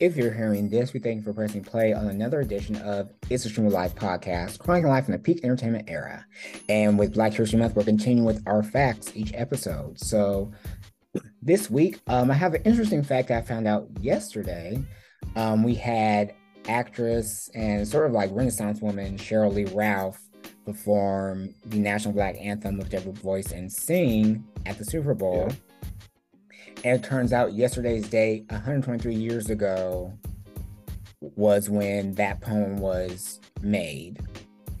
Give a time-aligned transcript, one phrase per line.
[0.00, 3.44] If you're hearing this, we thank you for pressing play on another edition of It's
[3.44, 6.24] a Stream of Life podcast, chronicling life in the peak entertainment era.
[6.68, 9.98] And with Black History Month, we're continuing with our facts each episode.
[9.98, 10.52] So
[11.42, 14.80] this week, um, I have an interesting fact I found out yesterday.
[15.34, 16.32] Um, we had
[16.68, 20.20] actress and sort of like Renaissance woman Sheryl Lee Ralph
[20.64, 25.48] perform the national black anthem with every voice and sing at the Super Bowl.
[25.48, 25.56] Yeah.
[26.84, 30.12] And it turns out yesterday's date, 123 years ago,
[31.20, 34.20] was when that poem was made.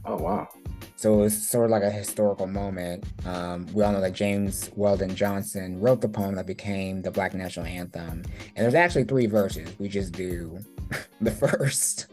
[0.04, 0.48] Oh, wow.
[0.96, 3.04] So it was sort of like a historical moment.
[3.24, 7.34] Um, we all know that James Weldon Johnson wrote the poem that became the Black
[7.34, 8.24] National Anthem.
[8.56, 9.68] And there's actually three verses.
[9.78, 10.58] We just do
[11.20, 12.06] the first.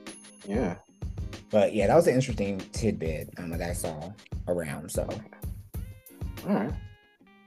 [0.47, 0.75] Yeah.
[1.49, 4.11] But yeah, that was an interesting tidbit um, that I saw
[4.47, 4.91] around.
[4.91, 5.08] So.
[6.47, 6.73] All right.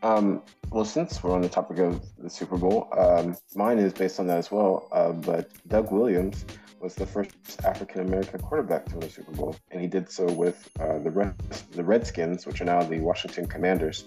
[0.02, 4.20] Um, well, since we're on the topic of the Super Bowl, um, mine is based
[4.20, 4.88] on that as well.
[4.92, 6.44] Uh, but Doug Williams
[6.80, 7.32] was the first
[7.64, 11.10] African American quarterback to win a Super Bowl, and he did so with uh, the
[11.10, 11.36] Red,
[11.72, 14.04] the Redskins, which are now the Washington Commanders,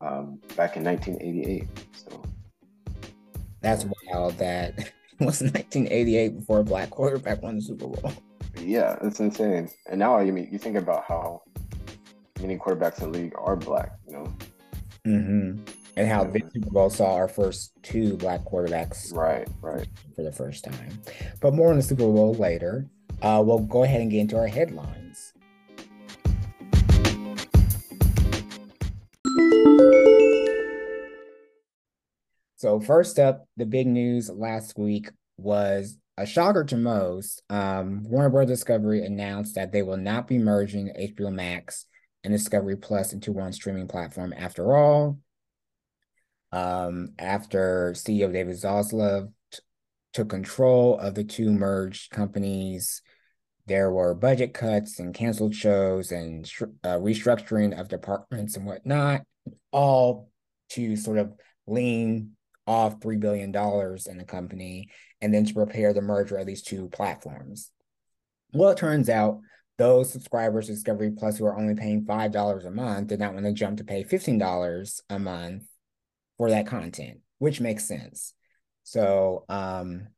[0.00, 1.68] um, back in 1988.
[1.92, 2.22] So
[3.60, 4.36] that's wild.
[4.38, 4.76] That
[5.20, 8.12] was 1988 before a black quarterback won the Super Bowl.
[8.60, 9.68] Yeah, it's insane.
[9.88, 11.42] And now you mean you think about how
[12.40, 14.36] many quarterbacks in the league are black, you know.
[15.06, 15.64] Mm-hmm.
[15.96, 20.32] And how the Super Bowl saw our first two black quarterbacks, right, right, for the
[20.32, 20.98] first time.
[21.40, 22.88] But more on the Super Bowl later.
[23.22, 25.32] Uh, we'll go ahead and get into our headlines.
[32.56, 37.42] So first up, the big news last week was a shocker to most.
[37.50, 38.48] Um, Warner Bros.
[38.48, 41.86] Discovery announced that they will not be merging HBO Max
[42.24, 45.18] and Discovery Plus into one streaming platform after all.
[46.50, 49.58] Um, after CEO David Zaslav t-
[50.12, 53.02] took control of the two merged companies,
[53.66, 56.50] there were budget cuts and canceled shows and
[56.82, 59.22] uh, restructuring of departments and whatnot,
[59.70, 60.30] all
[60.70, 61.32] to sort of
[61.66, 62.32] lean
[62.66, 64.88] off $3 billion in the company
[65.20, 67.70] and then to prepare the merger of these two platforms.
[68.52, 69.40] Well, it turns out
[69.76, 73.46] those subscribers to Discovery Plus who are only paying $5 a month did not want
[73.46, 75.64] to jump to pay $15 a month
[76.38, 78.34] for that content, which makes sense.
[78.84, 80.08] So um,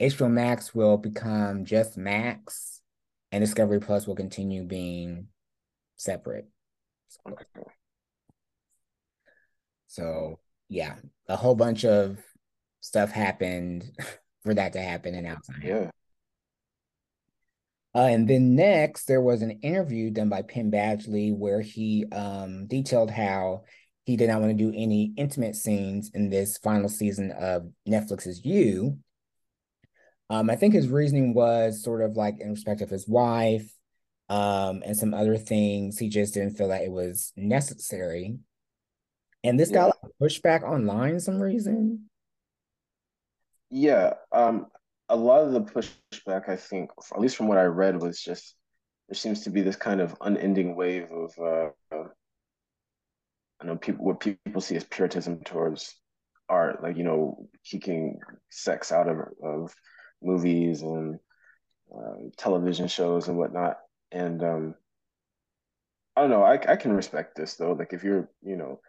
[0.00, 2.80] HBO Max will become just Max,
[3.32, 5.28] and Discovery Plus will continue being
[5.96, 6.48] separate.
[9.88, 10.38] So
[10.68, 10.96] yeah,
[11.28, 12.18] a whole bunch of
[12.80, 13.90] stuff happened
[14.42, 15.62] for that to happen in outside.
[15.62, 15.90] Yeah.
[17.96, 22.66] Uh, and then next, there was an interview done by Penn Badgley where he um,
[22.66, 23.62] detailed how
[24.04, 28.44] he did not want to do any intimate scenes in this final season of Netflix's
[28.44, 28.98] You.
[30.28, 33.72] Um, I think his reasoning was sort of like in respect of his wife
[34.28, 35.98] um, and some other things.
[35.98, 38.38] He just didn't feel that it was necessary.
[39.42, 39.74] And this yeah.
[39.74, 42.10] got like pushback online some reason.
[43.70, 44.14] Yeah.
[44.32, 44.66] Um,
[45.08, 48.54] a lot of the pushback, I think, at least from what I read, was just
[49.08, 52.04] there seems to be this kind of unending wave of, uh,
[53.60, 55.94] I know people what people see as puritanism towards
[56.48, 58.18] art, like you know, keeping
[58.50, 59.74] sex out of of
[60.22, 61.18] movies and
[61.94, 63.78] uh, television shows and whatnot.
[64.12, 64.74] And um,
[66.14, 66.42] I don't know.
[66.42, 67.72] I I can respect this though.
[67.72, 68.80] Like if you're, you know,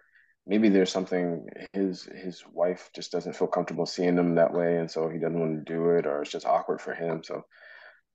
[0.47, 4.89] maybe there's something his his wife just doesn't feel comfortable seeing him that way, and
[4.89, 7.23] so he doesn't want to do it, or it's just awkward for him.
[7.23, 7.43] So,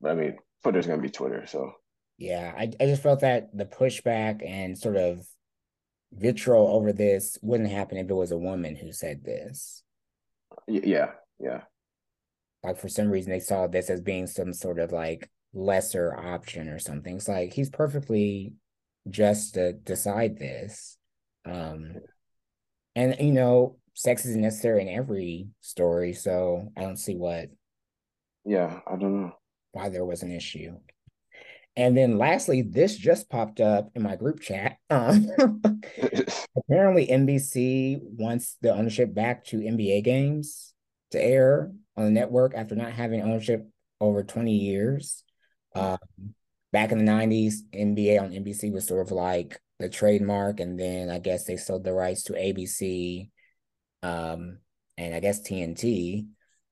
[0.01, 1.73] but I mean, Twitter's gonna be Twitter, so.
[2.19, 5.27] Yeah, I, I just felt that the pushback and sort of
[6.13, 9.83] vitriol over this wouldn't happen if it was a woman who said this.
[10.69, 11.63] Yeah, yeah.
[12.63, 16.69] Like for some reason they saw this as being some sort of like lesser option
[16.69, 17.17] or something.
[17.17, 18.55] It's like he's perfectly
[19.09, 20.97] just to decide this.
[21.45, 21.97] Um
[22.95, 27.49] and you know, sex is necessary in every story, so I don't see what
[28.45, 29.33] Yeah, I don't know.
[29.73, 30.77] Why there was an issue.
[31.75, 34.77] And then lastly, this just popped up in my group chat.
[34.91, 35.31] Um,
[36.57, 40.75] apparently, NBC wants the ownership back to NBA games
[41.13, 43.67] to air on the network after not having ownership
[44.01, 45.25] over 20 years.
[45.75, 45.97] Um,
[46.73, 51.11] back in the 90s, NBA on NBC was sort of like the trademark, and then
[51.11, 53.29] I guess they sold the rights to ABC
[54.03, 54.59] um,
[54.97, 56.27] and I guess TNT.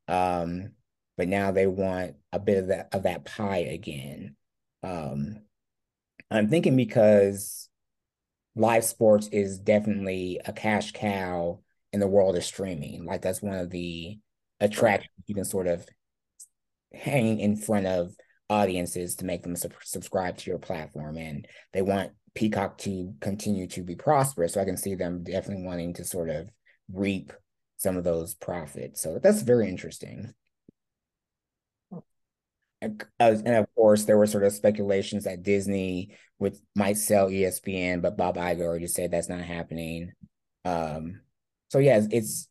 [0.08, 0.72] Um,
[1.16, 4.36] but now they want a bit of that of that pie again.
[4.82, 5.42] Um,
[6.30, 7.68] I'm thinking because
[8.56, 11.60] live sports is definitely a cash cow
[11.92, 13.04] in the world of streaming.
[13.04, 14.18] Like that's one of the
[14.60, 15.86] attractions you can sort of
[16.92, 18.14] hang in front of
[18.48, 23.66] audiences to make them sub- subscribe to your platform and they want peacock to continue
[23.66, 26.48] to be prosperous so i can see them definitely wanting to sort of
[26.92, 27.32] reap
[27.76, 30.32] some of those profits so that's very interesting
[32.82, 38.00] and, and of course there were sort of speculations that disney would might sell espn
[38.00, 40.12] but bob Iger already said that's not happening
[40.64, 41.20] um
[41.68, 42.48] so yeah it's, it's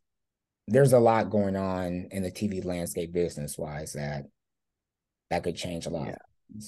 [0.67, 4.25] there's a lot going on in the tv landscape business wise that
[5.29, 6.07] that could change a lot.
[6.07, 6.15] Yeah.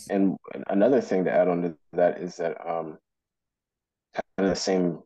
[0.10, 0.38] And
[0.68, 2.98] another thing to add on to that is that um,
[4.14, 5.00] kind of the same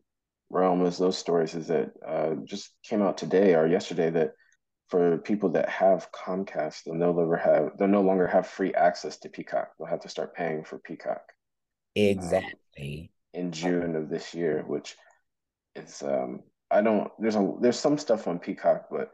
[0.50, 4.32] realm as those stories is that uh, just came out today or yesterday that
[4.88, 9.18] for people that have Comcast, they'll no longer have they'll no longer have free access
[9.18, 9.70] to Peacock.
[9.78, 11.22] They'll have to start paying for Peacock.
[11.94, 13.10] Exactly.
[13.34, 14.96] Um, in June of this year, which
[15.74, 19.10] is um I don't there's a there's some stuff on Peacock, but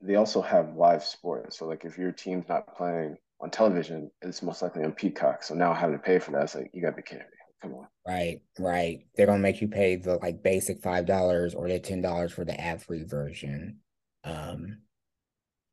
[0.00, 1.58] they also have live sports.
[1.58, 5.42] So like if your team's not playing on television, it's most likely on Peacock.
[5.42, 7.36] So now having to pay for that, it's like you gotta be kidding me.
[7.62, 7.86] Come on.
[8.06, 9.00] Right, right.
[9.14, 12.44] They're gonna make you pay the like basic five dollars or the ten dollars for
[12.44, 13.78] the ad free version.
[14.24, 14.78] Um,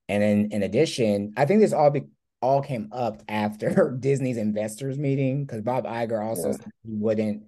[0.09, 2.07] and then in addition, I think this all be
[2.41, 6.57] all came up after Disney's investors meeting because Bob Iger also yeah.
[6.57, 7.43] said he wouldn't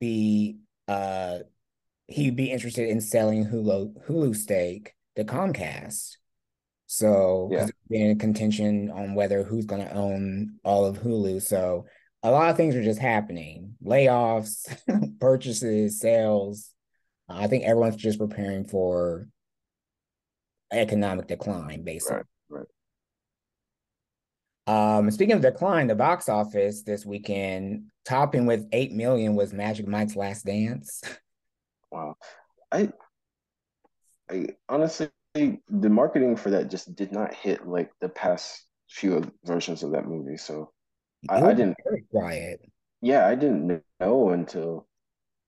[0.00, 0.58] be
[0.88, 1.38] uh
[2.08, 6.16] he'd be interested in selling Hulu Hulu stake to Comcast.
[6.86, 7.66] So yeah.
[7.88, 11.42] being contention on whether who's going to own all of Hulu.
[11.42, 11.86] So
[12.22, 14.66] a lot of things are just happening: layoffs,
[15.20, 16.72] purchases, sales.
[17.28, 19.28] I think everyone's just preparing for
[20.72, 22.22] economic decline, basically.
[22.48, 22.66] Right,
[24.68, 24.98] right.
[24.98, 29.86] Um, speaking of decline, the box office this weekend, topping with eight million, was Magic
[29.86, 31.02] Mike's Last Dance.
[31.92, 32.16] Wow,
[32.72, 32.90] I,
[34.28, 35.08] I honestly
[35.68, 40.06] the marketing for that just did not hit like the past few versions of that
[40.06, 40.36] movie.
[40.36, 40.72] So
[41.28, 42.60] I, I, didn't very quiet.
[43.00, 44.86] Yeah, I didn't know until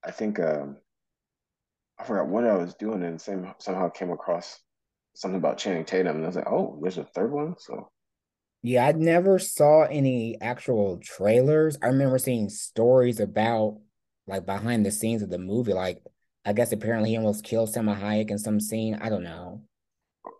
[0.05, 0.77] I think um,
[1.99, 4.59] I forgot what I was doing and same somehow came across
[5.15, 7.55] something about Channing Tatum and I was like, oh, there's a third one.
[7.59, 7.91] So
[8.63, 11.79] yeah, I never saw any actual trailers.
[11.83, 13.79] I remember seeing stories about
[14.27, 15.73] like behind the scenes of the movie.
[15.73, 16.03] Like
[16.45, 18.99] I guess apparently he almost killed Salma Hayek in some scene.
[19.01, 19.63] I don't know.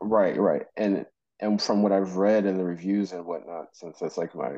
[0.01, 0.67] Right, right.
[0.77, 1.07] And
[1.41, 4.57] and from what I've read in the reviews and whatnot, since that's like my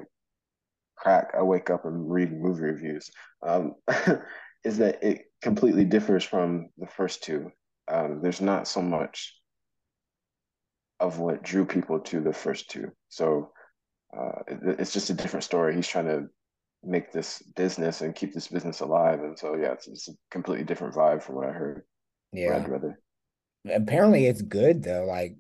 [0.97, 3.11] crack, I wake up and read movie reviews.
[3.43, 3.75] Um,
[4.65, 7.51] is that it completely differs from the first two.
[7.89, 9.35] Um, there's not so much
[11.01, 12.93] of what drew people to the first two.
[13.09, 13.53] So
[14.17, 15.75] uh, it, it's just a different story.
[15.75, 16.27] He's trying to
[16.83, 20.65] make this business and keep this business alive, and so yeah, it's, it's a completely
[20.65, 21.83] different vibe from what I heard.
[22.33, 23.01] Yeah, read, rather.
[23.69, 25.05] Apparently, it's good though.
[25.05, 25.37] Like,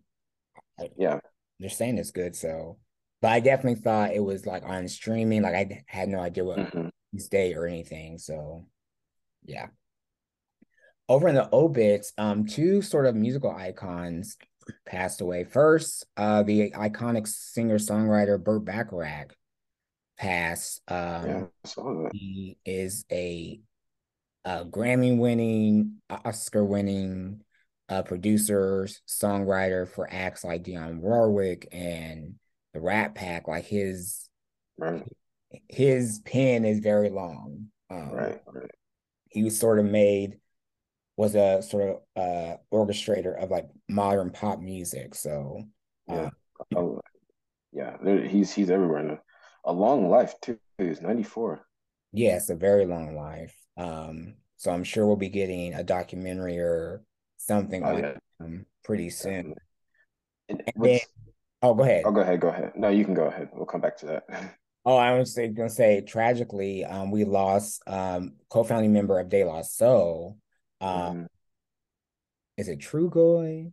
[0.96, 1.20] yeah,
[1.58, 2.36] they're saying it's good.
[2.36, 2.78] So,
[3.22, 5.42] but I definitely thought it was like on streaming.
[5.42, 6.88] Like, I had no idea what mm-hmm.
[7.30, 8.18] day or anything.
[8.18, 8.66] So,
[9.44, 9.68] yeah.
[11.08, 14.36] Over in the obits, um, two sort of musical icons
[14.86, 15.44] passed away.
[15.44, 19.34] First, uh, the iconic singer songwriter Burt Bacharach
[20.16, 20.82] passed.
[20.86, 23.60] Um, yeah, he is a,
[24.44, 27.40] a Grammy winning, Oscar winning
[27.90, 32.36] a producer, songwriter for acts like Dionne Warwick and
[32.72, 33.48] the Rat Pack.
[33.48, 34.28] Like his
[34.78, 35.02] right.
[35.68, 37.66] his pen is very long.
[37.90, 38.70] Um, right, right.
[39.28, 40.38] He was sort of made
[41.16, 45.14] was a sort of uh orchestrator of like modern pop music.
[45.16, 45.64] So
[46.08, 46.30] yeah,
[46.76, 47.00] uh, oh,
[47.72, 49.20] yeah, he's he's everywhere.
[49.64, 50.58] A, a long life too.
[50.78, 51.66] He's ninety four.
[52.12, 53.54] Yes, yeah, a very long life.
[53.76, 57.02] Um, so I'm sure we'll be getting a documentary or
[57.40, 58.12] something oh, yeah.
[58.40, 59.54] um, pretty soon.
[60.48, 61.00] And then,
[61.62, 62.02] oh, go ahead.
[62.06, 62.40] Oh, go ahead.
[62.40, 62.72] Go ahead.
[62.76, 63.50] No, you can go ahead.
[63.52, 64.56] We'll come back to that.
[64.82, 69.44] Oh, I was going to say, tragically, um, we lost um, co-founding member of De
[69.44, 70.38] La Soul.
[70.80, 71.24] Um, mm-hmm.
[72.56, 73.72] Is it Trugoy?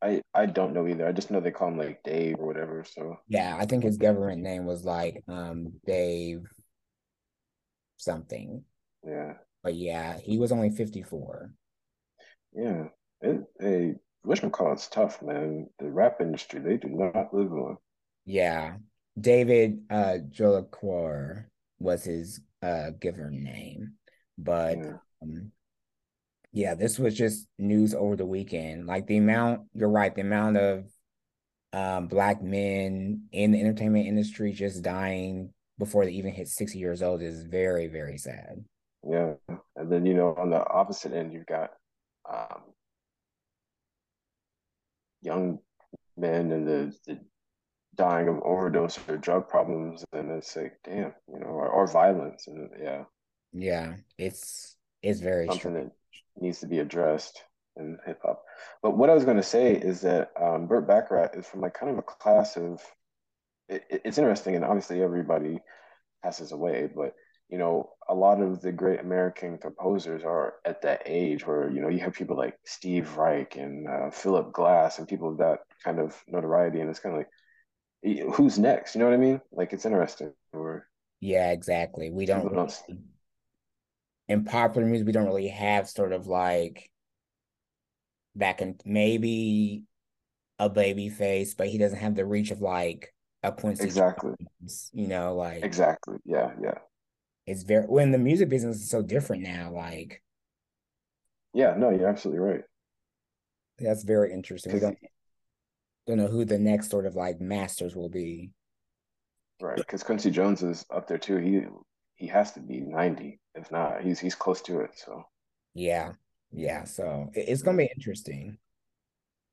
[0.00, 1.06] I I don't know either.
[1.06, 2.84] I just know they call him like Dave or whatever.
[2.84, 6.42] So yeah, I think his government name was like um Dave
[7.96, 8.64] something.
[9.04, 9.34] Yeah.
[9.62, 11.52] But yeah, he was only fifty four.
[12.54, 12.84] Yeah,
[13.20, 13.94] it, hey,
[14.50, 15.68] call it's tough, man.
[15.78, 17.76] The rap industry, they do not live on.
[18.24, 18.76] Yeah,
[19.18, 21.44] David uh, Jolicoeur
[21.78, 23.94] was his uh, giver name,
[24.36, 24.92] but yeah.
[25.22, 25.52] Um,
[26.52, 28.86] yeah, this was just news over the weekend.
[28.86, 30.86] Like the amount, you're right, the amount of
[31.72, 37.02] um, black men in the entertainment industry just dying before they even hit 60 years
[37.02, 38.64] old is very, very sad.
[39.08, 39.34] Yeah.
[39.76, 41.70] And then, you know, on the opposite end, you've got
[42.32, 42.62] um,
[45.22, 45.58] young
[46.16, 47.20] men and the, the
[47.94, 52.46] dying of overdose or drug problems, and it's like, damn, you know, or, or violence,
[52.46, 53.04] and yeah,
[53.52, 55.90] yeah, it's it's very something strange.
[56.36, 57.42] that needs to be addressed
[57.76, 58.42] in hip hop.
[58.82, 61.74] But what I was going to say is that um, Burt Bacharach is from like
[61.74, 62.80] kind of a class of.
[63.68, 65.58] It, it's interesting, and obviously everybody
[66.22, 67.14] passes away, but
[67.48, 71.80] you know, a lot of the great American composers are at that age where, you
[71.80, 75.60] know, you have people like Steve Reich and uh, Philip Glass and people of that
[75.82, 76.80] kind of notoriety.
[76.80, 77.24] And it's kind of
[78.04, 78.94] like, who's next?
[78.94, 79.40] You know what I mean?
[79.50, 80.32] Like, it's interesting.
[80.52, 80.88] Or
[81.20, 82.10] Yeah, exactly.
[82.10, 82.82] We don't, really, don't...
[84.28, 86.90] in popular music, we don't really have sort of like
[88.36, 89.84] that can maybe
[90.58, 93.84] a Babyface, but he doesn't have the reach of like a Quincy.
[93.84, 94.32] Exactly.
[94.60, 96.16] Jones, you know, like exactly.
[96.24, 96.78] Yeah, yeah
[97.48, 99.72] it's very when the music business is so different now.
[99.72, 100.22] Like,
[101.54, 102.62] yeah, no, you're absolutely right.
[103.78, 104.74] That's very interesting.
[104.74, 104.98] We don't
[106.06, 108.50] don't know who the next sort of like masters will be.
[109.60, 111.38] Right, because Quincy Jones is up there too.
[111.38, 111.62] He
[112.14, 114.90] he has to be ninety, if not, he's he's close to it.
[114.94, 115.24] So
[115.74, 116.12] yeah,
[116.52, 116.84] yeah.
[116.84, 118.58] So it's gonna be interesting.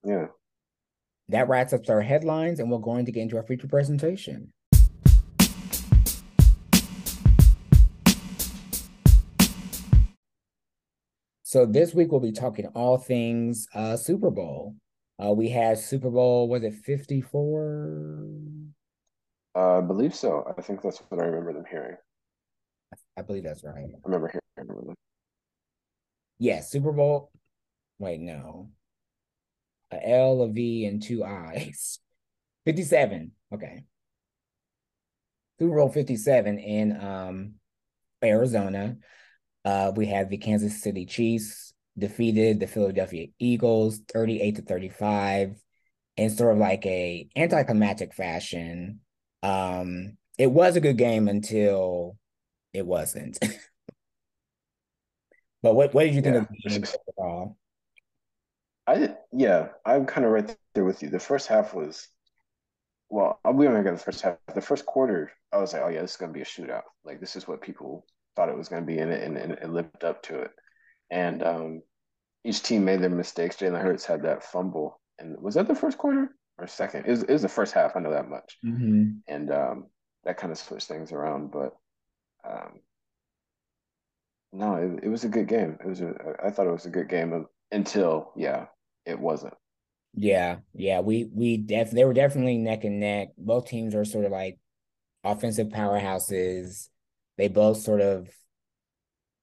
[0.03, 0.27] Yeah.
[1.29, 4.53] That wraps up our headlines, and we're going to get into our feature presentation.
[11.55, 14.75] So this week we'll be talking all things uh, Super Bowl.
[15.17, 18.27] Uh, we had Super Bowl, was it 54?
[19.55, 20.43] Uh, I believe so.
[20.45, 21.95] I think that's what I remember them hearing.
[23.17, 23.85] I believe that's right.
[23.87, 24.95] I remember hearing them.
[26.39, 27.31] Yeah, Super Bowl.
[27.99, 28.71] Wait, no.
[29.93, 31.99] A L, a V, and two I's.
[32.65, 33.31] 57.
[33.53, 33.85] Okay.
[35.57, 37.53] Super Bowl 57 in um,
[38.21, 38.97] Arizona.
[39.65, 45.55] Uh, we have the Kansas City Chiefs defeated the Philadelphia Eagles 38 to 35
[46.17, 48.99] in sort of like a anticlimactic fashion.
[49.41, 52.17] Um, it was a good game until
[52.73, 53.39] it wasn't.
[55.63, 56.41] but what, what did you think yeah.
[56.41, 56.83] of the game
[57.17, 57.57] overall?
[58.87, 61.09] I yeah, I'm kind of right there with you.
[61.09, 62.07] The first half was
[63.09, 64.37] well, we only got the first half.
[64.53, 66.83] The first quarter, I was like, oh yeah, this is gonna be a shootout.
[67.03, 68.05] Like this is what people
[68.35, 70.51] thought it was going to be in it, and, and, it lived up to it.
[71.09, 71.81] And um,
[72.43, 73.57] each team made their mistakes.
[73.57, 77.05] Jalen Hurts had that fumble, and was that the first quarter or second?
[77.05, 77.95] It was, it was the first half.
[77.95, 79.11] I know that much, mm-hmm.
[79.27, 79.85] and um,
[80.23, 81.51] that kind of switched things around.
[81.51, 81.75] But
[82.47, 82.79] um,
[84.51, 85.77] no, it, it was a good game.
[85.83, 86.13] It was a,
[86.43, 88.65] I thought it was a good game until yeah,
[89.05, 89.53] it wasn't.
[90.13, 93.29] Yeah, yeah, we we def they were definitely neck and neck.
[93.37, 94.57] Both teams are sort of like
[95.23, 96.87] offensive powerhouses.
[97.37, 98.29] They both sort of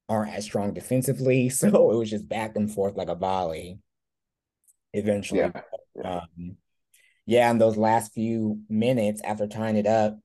[0.08, 3.78] aren't as strong defensively, so it was just back and forth like a volley.
[4.92, 5.52] Eventually, yeah.
[6.04, 6.56] Um,
[7.25, 10.18] yeah in those last few minutes after tying it up,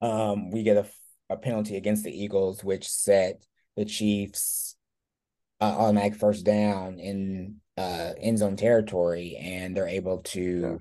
[0.00, 0.86] um, we get a,
[1.30, 3.44] a penalty against the Eagles, which set
[3.76, 4.76] the Chiefs
[5.60, 10.80] uh, automatic first down in uh, end zone territory, and they're able to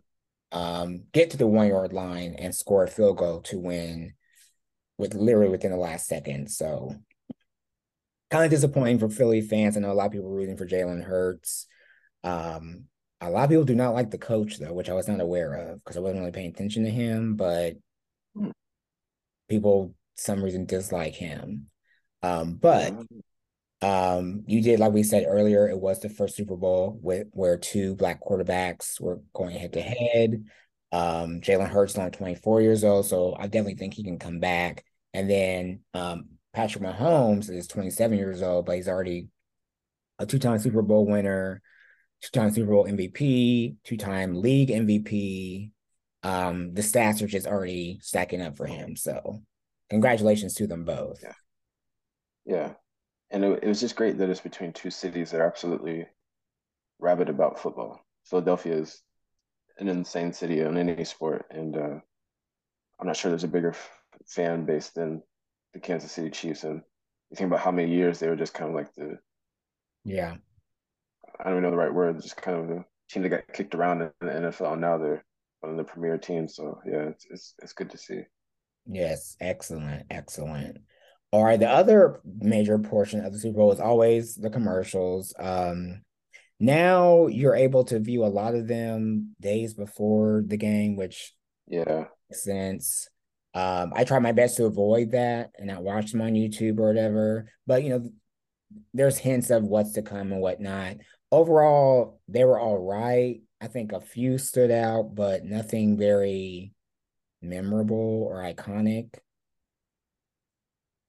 [0.51, 0.79] yeah.
[0.81, 4.13] um, get to the one yard line and score a field goal to win
[5.03, 6.49] with literally within the last second.
[6.49, 6.95] So
[8.31, 9.77] kind of disappointing for Philly fans.
[9.77, 11.67] I know a lot of people rooting for Jalen Hurts.
[12.23, 12.85] Um,
[13.21, 15.53] a lot of people do not like the coach though, which I was not aware
[15.53, 17.75] of because I wasn't really paying attention to him, but
[18.35, 18.49] hmm.
[19.49, 21.67] people some reason dislike him.
[22.21, 22.93] Um, but
[23.81, 27.57] um, you did, like we said earlier, it was the first Super Bowl with where
[27.57, 30.45] two black quarterbacks were going head to head.
[30.93, 34.85] Um, Jalen Hurts only 24 years old, so I definitely think he can come back.
[35.13, 39.27] And then um, Patrick Mahomes is 27 years old, but he's already
[40.19, 41.61] a two-time Super Bowl winner,
[42.21, 45.71] two-time Super Bowl MVP, two-time league MVP.
[46.23, 48.95] Um, the stats are just already stacking up for him.
[48.95, 49.41] So
[49.89, 51.19] congratulations to them both.
[51.21, 51.33] Yeah.
[52.45, 52.73] Yeah.
[53.31, 56.05] And it, it was just great that it's between two cities that are absolutely
[56.99, 57.99] rabid about football.
[58.25, 59.01] Philadelphia is
[59.77, 61.99] an insane city on any sport, and uh,
[62.99, 63.75] I'm not sure there's a bigger
[64.27, 65.21] fan base than
[65.73, 66.63] the Kansas City Chiefs.
[66.63, 66.81] And
[67.29, 69.17] you think about how many years they were just kind of like the
[70.05, 70.35] yeah,
[71.39, 73.75] I don't even know the right word, just kind of the team that got kicked
[73.75, 74.73] around in the NFL.
[74.73, 75.23] And now they're
[75.61, 76.55] one of the premier teams.
[76.55, 78.21] So yeah, it's it's it's good to see.
[78.85, 80.79] Yes, excellent, excellent.
[81.31, 85.33] All right, the other major portion of the Super Bowl is always the commercials.
[85.39, 86.03] Um,
[86.59, 91.33] now you're able to view a lot of them days before the game, which
[91.67, 93.07] yeah makes sense.
[93.53, 96.87] Um, I try my best to avoid that and not watch them on YouTube or
[96.87, 97.49] whatever.
[97.67, 98.09] But you know,
[98.93, 100.97] there's hints of what's to come and whatnot.
[101.31, 103.41] Overall, they were all right.
[103.61, 106.73] I think a few stood out, but nothing very
[107.41, 109.15] memorable or iconic.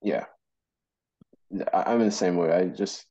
[0.03, 0.27] Yeah,
[1.73, 2.53] I'm in the same way.
[2.53, 3.07] I just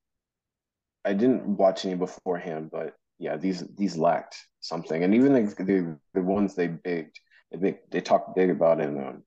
[1.05, 5.99] I didn't watch any beforehand, but yeah, these these lacked something, and even the the,
[6.13, 7.19] the ones they bigged,
[7.53, 8.87] they they talked big about it.
[8.87, 9.23] and um,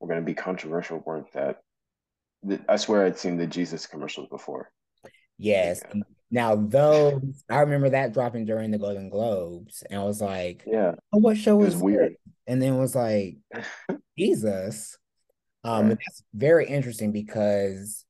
[0.00, 1.60] were going to be controversial weren't that.
[2.68, 4.70] I swear I'd seen the Jesus commercials before.
[5.38, 5.82] Yes.
[5.94, 6.02] Yeah.
[6.30, 10.94] Now those I remember that dropping during the Golden Globes, and I was like, "Yeah,
[11.12, 12.14] oh, what show is weird?"
[12.46, 13.38] And then it was like,
[14.18, 14.98] "Jesus."
[15.64, 15.98] Um, right.
[15.98, 18.04] that's very interesting because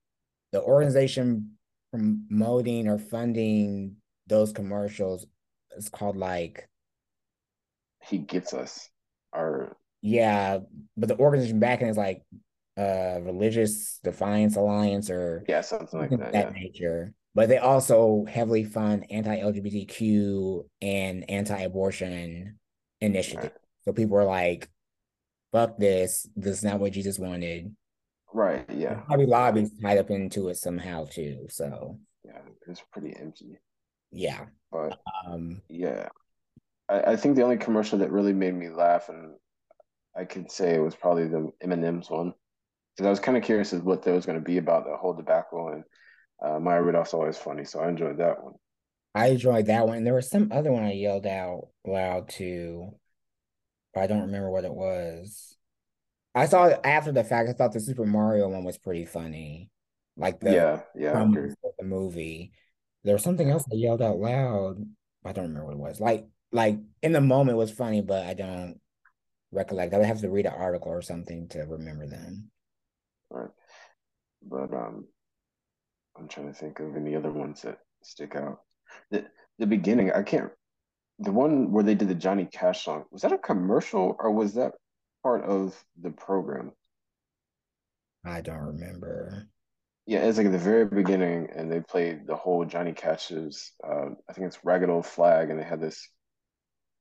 [0.52, 1.52] the organization
[1.90, 3.96] promoting or funding
[4.26, 5.26] those commercials
[5.76, 6.68] is called like
[8.04, 8.88] he gets us
[9.32, 10.58] our yeah
[10.96, 12.22] but the organization backing is like
[12.76, 16.60] uh religious defiance alliance or yeah something like that, that yeah.
[16.60, 22.58] nature but they also heavily fund anti-lgbtq and anti-abortion
[23.00, 23.52] initiatives right.
[23.84, 24.68] so people are like
[25.52, 27.74] fuck this this is not what jesus wanted
[28.32, 28.64] Right.
[28.70, 28.94] Yeah.
[29.06, 31.46] Probably lobbies tied up into it somehow too.
[31.48, 33.58] So yeah, it's pretty empty.
[34.10, 34.46] Yeah.
[34.70, 36.08] But um yeah.
[36.88, 39.34] I, I think the only commercial that really made me laugh and
[40.16, 42.34] I could say it was probably the M&M's one.
[42.96, 44.96] Because I was kind of curious as what that was going to be about the
[44.96, 45.84] whole debacle and
[46.42, 48.54] uh, Maya Rudolph's always funny, so I enjoyed that one.
[49.14, 50.04] I enjoyed that one.
[50.04, 52.90] There was some other one I yelled out loud to,
[53.94, 55.56] but I don't remember what it was.
[56.34, 57.48] I saw after the fact.
[57.48, 59.70] I thought the Super Mario one was pretty funny,
[60.16, 62.52] like the yeah, yeah, the movie.
[63.02, 64.76] There was something else I yelled out loud.
[65.24, 66.00] I don't remember what it was.
[66.00, 68.80] Like, like in the moment was funny, but I don't
[69.52, 69.94] recollect.
[69.94, 72.50] I would have to read an article or something to remember them.
[73.30, 73.50] Right,
[74.42, 75.06] but um,
[76.16, 78.60] I'm trying to think of any other ones that stick out.
[79.10, 79.26] The
[79.58, 80.50] the beginning, I can't.
[81.20, 84.54] The one where they did the Johnny Cash song was that a commercial or was
[84.54, 84.72] that
[85.22, 86.72] part of the program?
[88.24, 89.48] I don't remember.
[90.06, 93.72] Yeah, it's like at the very beginning, and they played the whole Johnny Cash's.
[93.84, 96.08] Uh, I think it's Ragged Old Flag, and they had this.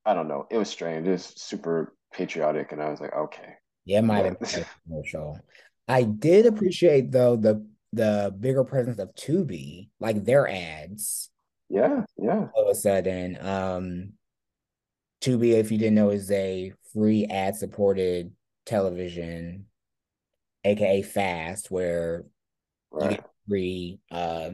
[0.08, 0.48] I don't know.
[0.50, 1.06] It was strange.
[1.06, 3.56] It was super patriotic, and I was like, okay.
[3.84, 5.38] Yeah, it might have been commercial.
[5.86, 11.30] I did appreciate though the the bigger presence of Tubi, like their ads.
[11.70, 12.48] Yeah, yeah.
[12.56, 14.14] All of a sudden, um,
[15.22, 18.32] Tubi, if you didn't know, is a free ad supported
[18.66, 19.66] television,
[20.64, 22.24] aka fast, where
[22.92, 23.12] right.
[23.12, 24.52] you get free uh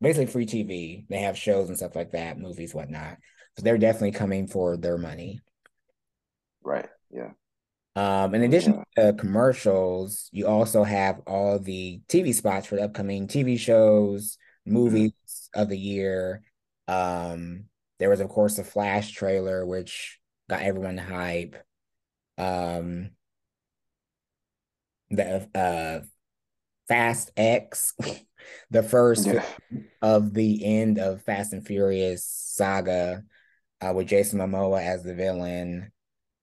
[0.00, 1.04] basically free TV.
[1.08, 3.18] They have shows and stuff like that, movies, whatnot.
[3.56, 5.40] So they're definitely coming for their money.
[6.62, 6.88] Right.
[7.10, 7.30] Yeah.
[7.96, 9.10] Um, in addition yeah.
[9.10, 14.36] to commercials, you also have all the TV spots for the upcoming TV shows,
[14.66, 15.60] movies mm-hmm.
[15.60, 16.42] of the year.
[16.88, 17.66] Um,
[18.00, 20.18] there was, of course, the Flash trailer, which
[20.50, 21.56] got everyone hype.
[22.36, 23.10] Um,
[25.10, 26.04] the uh,
[26.88, 27.94] Fast X,
[28.70, 29.44] the first yeah.
[30.02, 33.22] of the end of Fast and Furious saga,
[33.84, 35.92] uh, with Jason Momoa as the villain.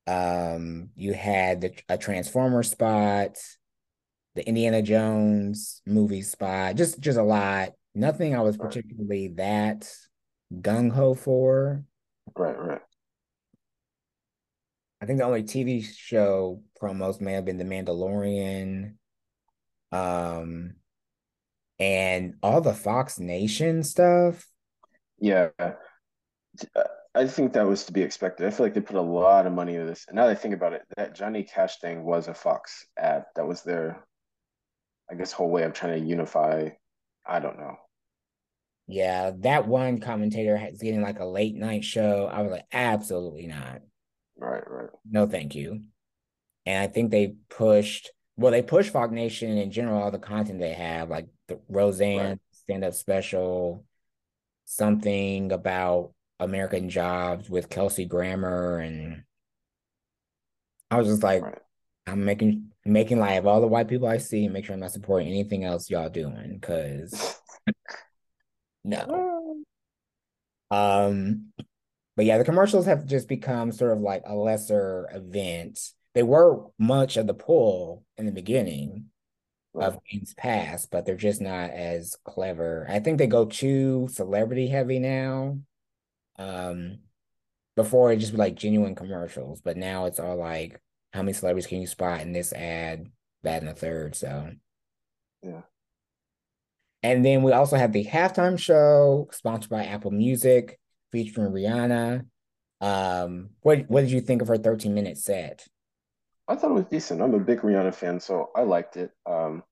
[0.07, 3.37] Um, you had the, a Transformer spot,
[4.35, 7.71] the Indiana Jones movie spot, just just a lot.
[7.93, 9.91] Nothing I was particularly that
[10.53, 11.83] gung ho for.
[12.35, 12.81] Right, right.
[15.01, 18.93] I think the only TV show promos may have been The Mandalorian.
[19.91, 20.75] Um,
[21.79, 24.47] and all the Fox Nation stuff.
[25.19, 25.49] Yeah.
[27.13, 28.47] I think that was to be expected.
[28.47, 30.05] I feel like they put a lot of money into this.
[30.07, 33.25] And now that I think about it, that Johnny Cash thing was a Fox ad.
[33.35, 34.05] That was their,
[35.09, 36.69] I guess, whole way of trying to unify.
[37.25, 37.75] I don't know.
[38.87, 42.29] Yeah, that one commentator is getting like a late night show.
[42.31, 43.81] I was like, absolutely not.
[44.37, 44.89] Right, right.
[45.09, 45.83] No, thank you.
[46.65, 50.59] And I think they pushed, well, they pushed Fox Nation in general, all the content
[50.59, 52.39] they have, like the Roseanne right.
[52.51, 53.85] stand up special,
[54.65, 58.79] something about American jobs with Kelsey Grammer.
[58.79, 59.23] And
[60.89, 61.59] I was just like, right.
[62.07, 64.91] I'm making making live all the white people I see and make sure I'm not
[64.91, 67.39] supporting anything else y'all doing because
[68.83, 69.57] no.
[70.71, 71.51] Um,
[72.15, 75.79] but yeah, the commercials have just become sort of like a lesser event.
[76.13, 79.07] They were much of the pull in the beginning
[79.73, 79.87] right.
[79.87, 82.87] of games past, but they're just not as clever.
[82.89, 85.59] I think they go too celebrity heavy now.
[86.41, 86.99] Um,
[87.75, 90.79] before it just be like genuine commercials, but now it's all like
[91.13, 93.07] how many celebrities can you spot in this ad,
[93.43, 94.15] that, and the third.
[94.15, 94.51] So
[95.41, 95.61] yeah.
[97.03, 100.79] And then we also have the halftime show sponsored by Apple Music
[101.11, 102.25] featuring Rihanna.
[102.79, 105.65] Um, what what did you think of her 13 minute set?
[106.47, 107.21] I thought it was decent.
[107.21, 109.11] I'm a big Rihanna fan, so I liked it.
[109.25, 109.63] Um,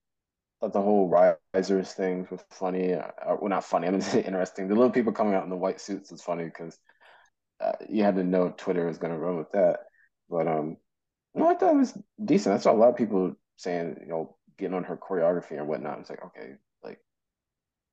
[0.68, 1.08] the whole
[1.54, 2.94] risers thing was funny.
[2.94, 3.88] Uh, well, not funny.
[3.88, 4.68] I mean, interesting.
[4.68, 6.78] The little people coming out in the white suits is funny because
[7.62, 9.82] uh, you had to know Twitter was going to run with that.
[10.30, 10.78] But um,
[11.34, 12.56] no, I thought it was decent.
[12.56, 16.00] I saw a lot of people saying, you know, getting on her choreography and whatnot.
[16.00, 17.00] It's like, okay, like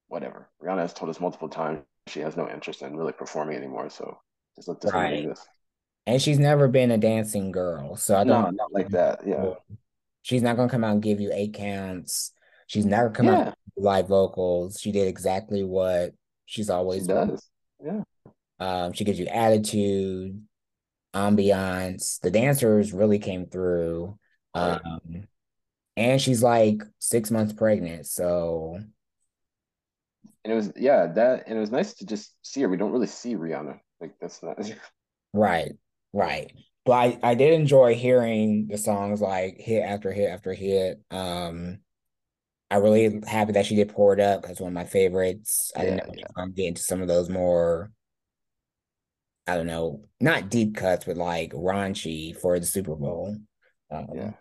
[0.08, 0.48] whatever.
[0.62, 3.90] Rihanna has told us multiple times she has no interest in really performing anymore.
[3.90, 4.18] So
[4.56, 5.28] just let this right.
[6.06, 7.96] And she's never been a dancing girl.
[7.96, 9.26] So I don't no, not like that.
[9.26, 9.54] Yeah.
[10.22, 12.32] She's not gonna come out and give you eight counts.
[12.66, 13.48] She's never come yeah.
[13.48, 14.78] out live vocals.
[14.80, 16.12] She did exactly what
[16.46, 17.48] she's always she does.
[17.84, 18.02] Yeah.
[18.58, 20.42] Um, she gives you attitude,
[21.14, 22.20] ambiance.
[22.20, 24.18] The dancers really came through.
[24.54, 25.26] Um,
[25.96, 28.78] and she's like six months pregnant, so
[30.44, 32.68] and it was yeah that and it was nice to just see her.
[32.68, 34.58] We don't really see Rihanna like that's not
[35.32, 35.72] right,
[36.12, 36.52] right.
[36.84, 41.00] But I I did enjoy hearing the songs like hit after hit after hit.
[41.10, 41.78] Um,
[42.70, 45.72] I really happy that she did pour it up because one of my favorites.
[45.76, 46.22] I didn't know.
[46.36, 47.92] I'm getting into some of those more.
[49.46, 53.36] I don't know, not deep cuts, but like raunchy for the Super Bowl.
[53.92, 54.32] Um, yeah,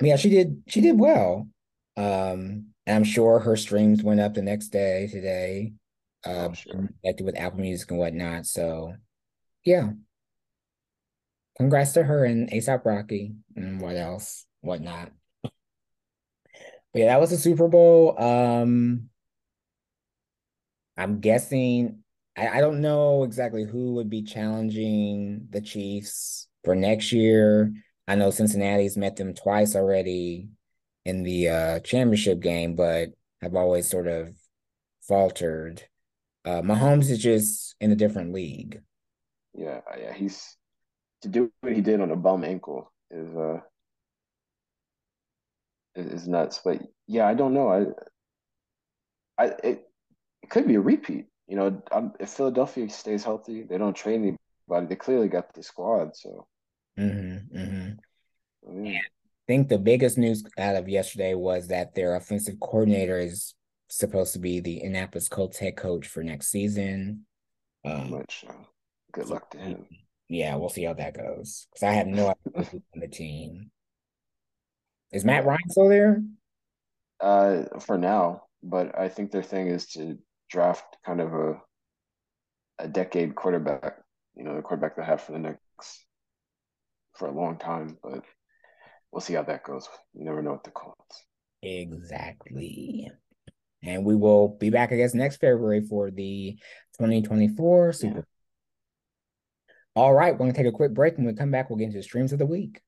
[0.00, 0.62] yeah, she did.
[0.68, 1.48] She did well.
[1.96, 5.72] Um, and I'm sure her streams went up the next day today.
[6.26, 6.88] Uh, oh, sure.
[7.02, 8.46] connected with Apple Music and whatnot.
[8.46, 8.94] So,
[9.64, 9.90] yeah.
[11.56, 15.12] Congrats to her and ASAP Rocky and what else, whatnot.
[16.94, 18.18] But yeah, that was the Super Bowl.
[18.18, 19.10] Um,
[20.96, 22.04] I'm guessing
[22.36, 27.72] I, I don't know exactly who would be challenging the Chiefs for next year.
[28.06, 30.48] I know Cincinnati's met them twice already
[31.04, 33.10] in the uh, championship game, but
[33.42, 34.34] have always sort of
[35.06, 35.82] faltered.
[36.44, 38.82] Uh, Mahomes is just in a different league.
[39.52, 40.56] Yeah, yeah, he's
[41.22, 43.60] to do what he did on a bum ankle is uh
[45.94, 46.60] is nuts.
[46.64, 47.68] But yeah, I don't know.
[47.68, 49.88] I, I it,
[50.42, 51.26] it could be a repeat.
[51.46, 54.36] You know, I'm, if Philadelphia stays healthy, they don't train
[54.68, 54.86] anybody.
[54.86, 56.16] They clearly got the squad.
[56.16, 56.46] So.
[56.98, 58.86] Mm-hmm, mm-hmm.
[58.86, 58.98] yeah.
[58.98, 63.54] I think the biggest news out of yesterday was that their offensive coordinator is
[63.88, 67.26] supposed to be the Indianapolis Colts head coach for next season.
[67.84, 68.44] Um, much.
[68.48, 68.52] Uh,
[69.12, 69.86] good luck to him.
[70.28, 71.66] Yeah, we'll see how that goes.
[71.70, 73.70] Because I have no idea who's on the team.
[75.14, 76.22] Is Matt Ryan still there?
[77.20, 80.18] Uh, for now, but I think their thing is to
[80.50, 81.62] draft kind of a
[82.80, 83.98] a decade quarterback.
[84.34, 86.04] You know, the quarterback they have for the next
[87.12, 87.96] for a long time.
[88.02, 88.24] But
[89.12, 89.88] we'll see how that goes.
[90.14, 91.22] You never know what the Colts.
[91.62, 93.08] Exactly.
[93.84, 96.58] And we will be back, I guess, next February for the
[96.98, 98.16] 2024 Super.
[98.16, 98.22] Yeah.
[99.94, 101.16] All right, we're going to take a quick break.
[101.16, 102.80] When we come back, we'll get into the streams of the week.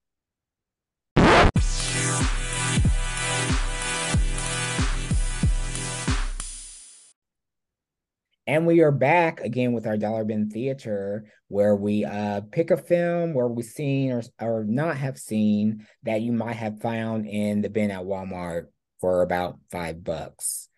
[8.48, 12.76] And we are back again with our Dollar Bin Theater, where we uh, pick a
[12.76, 17.60] film where we've seen or, or not have seen that you might have found in
[17.60, 18.66] the bin at Walmart
[19.00, 20.68] for about five bucks.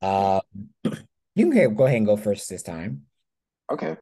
[0.00, 0.40] Uh,
[0.84, 3.02] you can go ahead and go first this time.
[3.70, 3.96] Okay.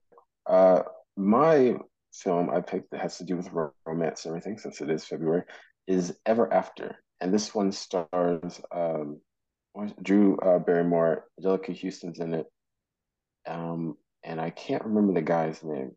[0.49, 0.83] Uh,
[1.17, 1.77] my
[2.12, 3.51] film I picked that has to do with
[3.85, 5.43] romance and everything, since it is February,
[5.89, 6.97] is Ever After.
[7.21, 9.21] And this one stars um,
[10.01, 12.47] Drew uh, Barrymore, Anjelica Huston's in it,
[13.47, 15.93] um, and I can't remember the guy's name.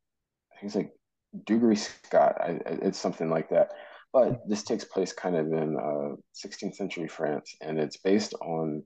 [0.61, 0.91] He's like
[1.45, 2.35] Dougray Scott.
[2.39, 3.71] I, it's something like that.
[4.11, 8.83] But this takes place kind of in uh, 16th century France, and it's based on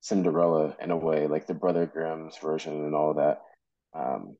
[0.00, 3.42] Cinderella in a way, like the Brother Grimm's version and all that.
[3.94, 4.36] Um,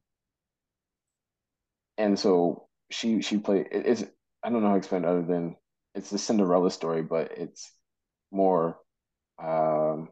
[1.96, 3.66] and so she she played.
[3.70, 4.04] It, it's
[4.42, 5.56] I don't know how to explain it other than
[5.94, 7.72] it's the Cinderella story, but it's
[8.30, 8.78] more
[9.42, 10.08] um,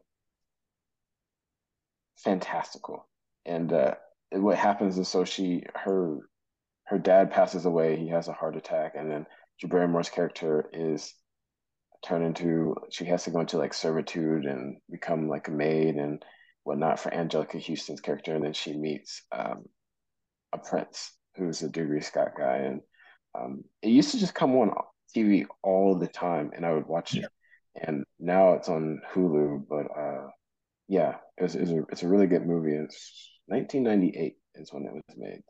[2.23, 3.07] fantastical.
[3.45, 3.95] And uh,
[4.31, 6.19] what happens is so she her
[6.85, 7.97] her dad passes away.
[7.97, 9.25] He has a heart attack, and then
[9.59, 11.13] Drew Barrymore's character is
[12.05, 16.23] turned into she has to go into like servitude and become like a maid and
[16.63, 19.65] whatnot for Anjelica Huston's character, and then she meets um,
[20.53, 22.81] a prince who's a Dougray Scott guy, and
[23.37, 24.73] um, it used to just come on
[25.15, 27.25] TV all the time, and I would watch it.
[27.75, 30.27] And now it's on Hulu, but uh,
[30.87, 32.73] yeah, it's, it's, a, it's a really good movie.
[32.73, 35.41] It's 1998 is when it was made.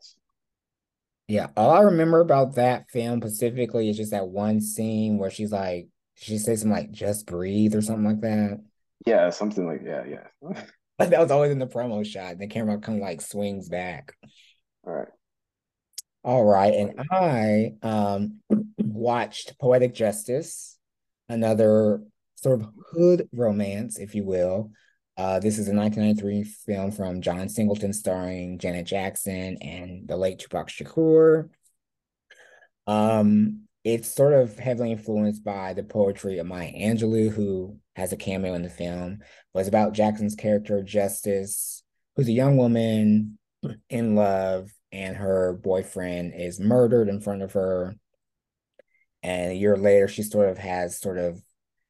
[1.28, 5.52] Yeah, all I remember about that film specifically is just that one scene where she's
[5.52, 8.60] like, she says something like "just breathe" or something like that.
[9.06, 10.62] Yeah, something like yeah, yeah.
[10.96, 12.38] But that was always in the promo shot.
[12.38, 14.16] The camera kind of like swings back.
[14.84, 15.08] All right.
[16.24, 18.40] All right, and I um
[18.78, 20.76] watched Poetic Justice,
[21.28, 22.02] another
[22.34, 24.72] sort of hood romance, if you will.
[25.18, 30.38] Uh, this is a 1993 film from John Singleton starring Janet Jackson and the late
[30.38, 31.48] Tupac Shakur.
[32.86, 38.16] Um, it's sort of heavily influenced by the poetry of Maya Angelou, who has a
[38.16, 39.18] cameo in the film.
[39.52, 41.82] But it's about Jackson's character, Justice,
[42.14, 43.38] who's a young woman
[43.90, 47.96] in love, and her boyfriend is murdered in front of her.
[49.24, 51.42] And a year later, she sort of has sort of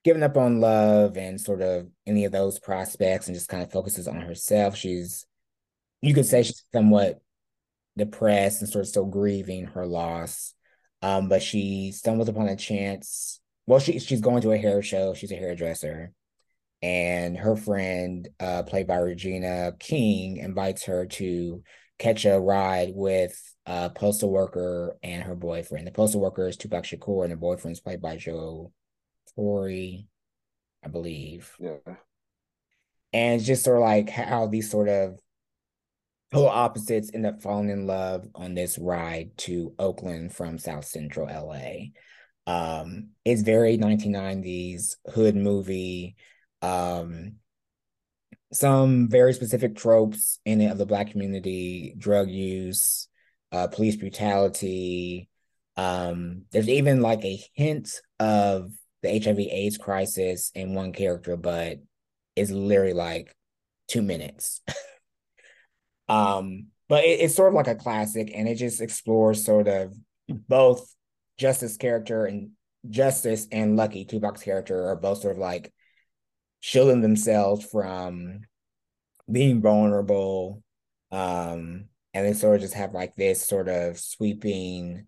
[0.05, 3.73] given up on love and sort of any of those prospects and just kind of
[3.73, 4.77] focuses on herself.
[4.77, 5.27] She's,
[6.01, 7.21] you could say she's somewhat
[7.97, 10.55] depressed and sort of still grieving her loss.
[11.03, 13.41] Um, but she stumbles upon a chance.
[13.67, 15.15] Well, she she's going to a hair show.
[15.15, 16.13] She's a hairdresser,
[16.83, 21.63] and her friend, uh, played by Regina King, invites her to
[21.99, 25.87] catch a ride with a postal worker and her boyfriend.
[25.87, 28.73] The postal worker is Tupac Shakur, and the boyfriend is played by Joe
[29.35, 30.07] Torry,
[30.85, 31.55] I believe.
[31.59, 31.77] Yeah.
[33.13, 35.19] And it's just sort of like how these sort of
[36.31, 41.27] polar opposites end up falling in love on this ride to Oakland from South Central
[41.27, 41.89] LA.
[42.47, 46.17] Um, it's very 1990s hood movie.
[46.63, 47.37] Um,
[48.53, 53.09] some very specific tropes in it of the black community, drug use,
[53.53, 55.29] uh, police brutality.
[55.77, 61.79] Um, there's even like a hint of the HIV AIDS crisis in one character, but
[62.37, 63.35] it's literally like
[63.87, 64.61] two minutes.
[66.09, 69.95] um, but it, it's sort of like a classic and it just explores sort of
[70.29, 70.95] both
[71.39, 72.51] Justice character and
[72.89, 75.73] Justice and Lucky, Tupac's character, are both sort of like
[76.61, 78.41] shielding themselves from
[79.31, 80.63] being vulnerable.
[81.11, 85.07] Um, and they sort of just have like this sort of sweeping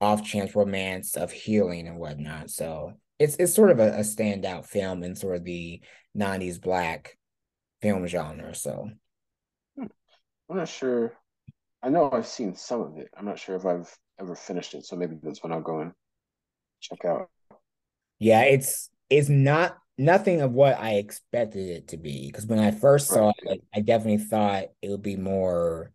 [0.00, 2.50] off chance romance of healing and whatnot.
[2.50, 5.80] So it's it's sort of a, a standout film in sort of the
[6.16, 7.16] 90s black
[7.82, 8.54] film genre.
[8.54, 8.90] So
[9.76, 9.86] hmm.
[10.50, 11.12] I'm not sure.
[11.82, 13.08] I know I've seen some of it.
[13.16, 15.92] I'm not sure if I've ever finished it, so maybe that's when I'll go and
[16.80, 17.28] check out.
[18.18, 22.28] Yeah, it's it's not nothing of what I expected it to be.
[22.28, 25.92] Because when I first saw it, I definitely thought it would be more.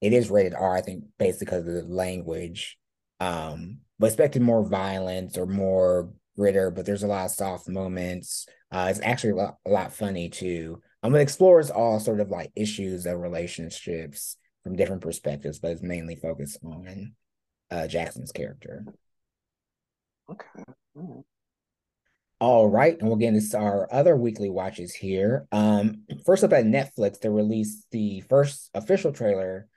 [0.00, 2.78] It is rated R, I think, basically because of the language.
[3.20, 6.74] Um, but expected more violence or more gritter.
[6.74, 8.46] But there's a lot of soft moments.
[8.70, 10.80] Uh, it's actually a lot, a lot funny too.
[11.02, 15.82] Um, it explores all sort of like issues of relationships from different perspectives, but it's
[15.82, 17.14] mainly focused on
[17.70, 18.84] uh, Jackson's character.
[20.30, 20.46] Okay.
[20.96, 21.20] Mm-hmm.
[22.40, 25.46] All right, and we'll get into our other weekly watches here.
[25.52, 29.68] Um, first up at Netflix, they released the first official trailer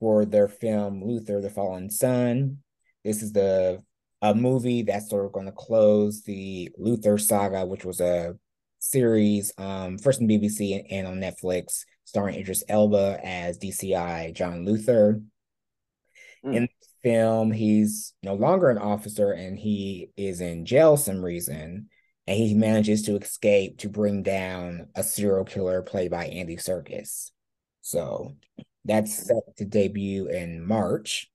[0.00, 2.58] for their film Luther: The Fallen Son.
[3.04, 3.82] This is the
[4.22, 8.36] a movie that's sort of going to close the Luther saga, which was a
[8.78, 14.64] series um, first on BBC and, and on Netflix, starring Idris Elba as DCI John
[14.64, 15.20] Luther.
[16.44, 16.54] Mm.
[16.54, 21.88] In the film, he's no longer an officer and he is in jail some reason
[22.26, 27.30] and he manages to escape to bring down a serial killer played by Andy Serkis.
[27.82, 28.36] So
[28.84, 31.30] that's set to debut in March.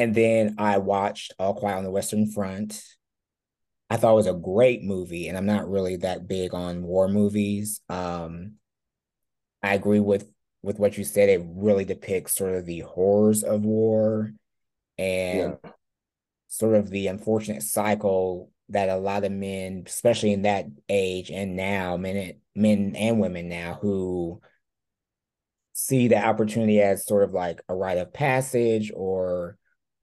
[0.00, 2.82] And then I watched All Quiet on the Western Front.
[3.90, 7.06] I thought it was a great movie, and I'm not really that big on war
[7.06, 7.82] movies.
[7.90, 8.54] Um,
[9.62, 10.26] I agree with
[10.62, 11.28] with what you said.
[11.28, 14.32] It really depicts sort of the horrors of war
[14.96, 15.70] and yeah.
[16.48, 21.56] sort of the unfortunate cycle that a lot of men, especially in that age and
[21.56, 24.40] now, men men and women now who
[25.74, 29.58] see the opportunity as sort of like a rite of passage or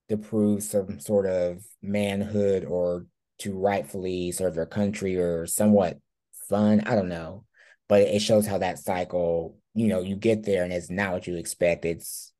[0.09, 3.05] to prove some sort of manhood or
[3.39, 5.97] to rightfully serve their country or somewhat
[6.49, 6.81] fun.
[6.81, 7.43] I don't know.
[7.89, 11.27] But it shows how that cycle, you know, you get there and it's not what
[11.27, 11.85] you expect.
[11.85, 12.33] It's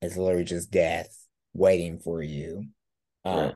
[0.00, 1.14] it's literally just death
[1.54, 2.66] waiting for you.
[3.24, 3.54] Um,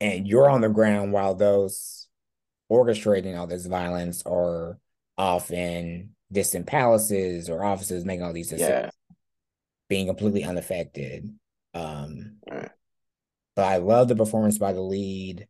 [0.00, 2.08] and you're on the ground while those
[2.70, 4.78] orchestrating all this violence are
[5.16, 9.14] off in distant palaces or offices making all these decisions, yeah.
[9.88, 11.30] being completely unaffected.
[11.78, 12.70] Um, right.
[13.56, 15.46] But I love the performance by the lead.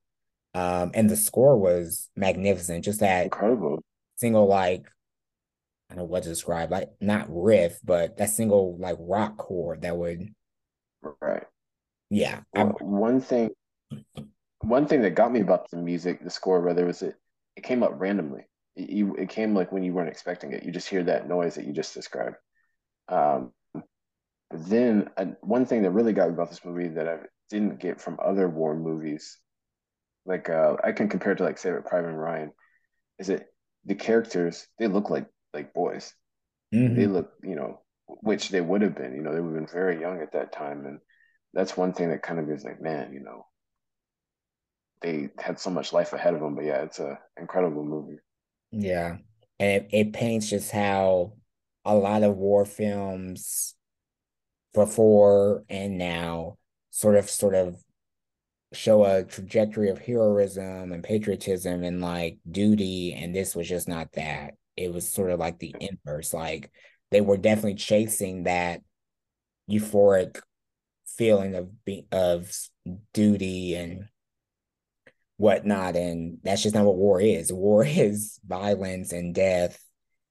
[0.55, 2.85] Um, and the score was magnificent.
[2.85, 3.83] Just that incredible
[4.17, 4.87] single, like,
[5.91, 9.83] I don't know what to describe, like, not riff, but that single, like, rock chord
[9.83, 10.29] that would.
[11.21, 11.45] Right.
[12.11, 12.41] Yeah.
[12.55, 13.51] Well, one thing
[14.61, 17.15] one thing that got me about the music, the score rather, was it
[17.57, 18.47] it came up randomly.
[18.77, 20.65] It, you, it came like when you weren't expecting it.
[20.65, 22.37] You just hear that noise that you just described.
[23.09, 23.53] Um,
[24.51, 27.19] then I, one thing that really got me about this movie that I
[27.51, 29.39] didn't get from other war movies,
[30.25, 32.53] like uh, I can compare it to like Saving Private Ryan,
[33.19, 33.47] is that
[33.85, 36.13] the characters they look like like boys.
[36.75, 36.97] Mm-hmm.
[36.97, 39.15] They look, you know, which they would have been.
[39.15, 40.99] You know, they would have been very young at that time, and
[41.55, 43.47] that's one thing that kind of is like, man, you know,
[45.03, 46.55] they had so much life ahead of them.
[46.55, 48.19] But yeah, it's a incredible movie.
[48.71, 49.17] Yeah,
[49.59, 51.35] and it, it paints just how
[51.85, 53.75] a lot of war films
[54.79, 56.57] before and now
[56.91, 57.83] sort of sort of
[58.73, 64.13] show a trajectory of heroism and patriotism and like duty and this was just not
[64.13, 64.55] that.
[64.77, 66.71] It was sort of like the inverse like
[67.11, 68.81] they were definitely chasing that
[69.71, 70.41] euphoric
[71.07, 72.53] feeling of be- of
[73.13, 74.05] duty and
[75.39, 77.53] whatnot and that's just not what war is.
[77.53, 79.83] War is violence and death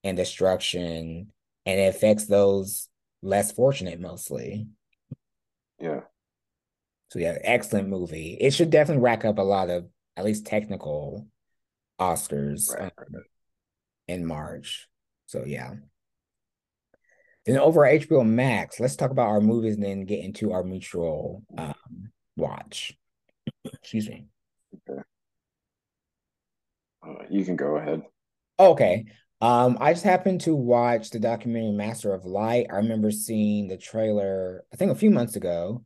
[0.04, 1.34] and destruction
[1.66, 2.88] and it affects those
[3.28, 4.68] less fortunate mostly.
[5.80, 6.02] Yeah.
[7.12, 8.38] So yeah, excellent movie.
[8.40, 11.28] It should definitely rack up a lot of at least technical
[12.00, 12.92] Oscars right.
[12.98, 13.24] um,
[14.08, 14.88] in March.
[15.28, 15.74] So yeah.
[17.46, 20.64] Then over at HBO Max, let's talk about our movies and then get into our
[20.64, 22.98] mutual um, watch.
[23.66, 24.26] Excuse me.
[24.90, 25.02] Okay.
[27.08, 28.02] Uh, you can go ahead.
[28.60, 29.06] Okay.
[29.40, 32.68] Um, I just happened to watch the documentary Master of Light.
[32.72, 35.84] I remember seeing the trailer, I think a few months ago.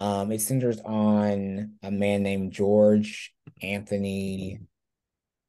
[0.00, 4.60] Um, it centers on a man named George Anthony.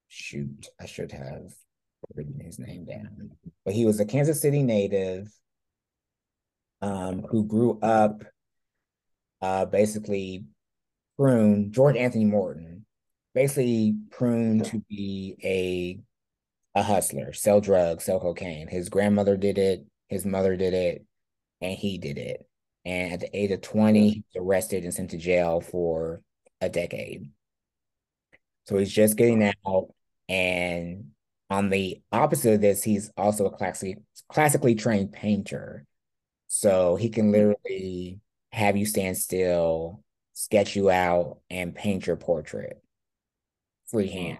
[0.07, 1.53] Shoot, I should have
[2.15, 3.31] written his name down.
[3.65, 5.31] But he was a Kansas City native
[6.81, 8.23] um, who grew up
[9.41, 10.45] uh, basically
[11.17, 12.85] pruned, George Anthony Morton,
[13.33, 15.99] basically pruned to be a
[16.75, 18.67] a hustler, sell drugs, sell cocaine.
[18.67, 21.05] His grandmother did it, his mother did it,
[21.59, 22.45] and he did it.
[22.85, 26.21] And at the age of 20, he was arrested and sent to jail for
[26.59, 27.29] a decade.
[28.67, 29.93] So he's just getting out.
[30.29, 31.11] And
[31.49, 33.97] on the opposite of this, he's also a classically
[34.29, 35.85] classically trained painter.
[36.47, 37.31] So he can hmm.
[37.31, 38.19] literally
[38.51, 40.03] have you stand still,
[40.33, 42.81] sketch you out, and paint your portrait
[43.87, 44.39] freehand.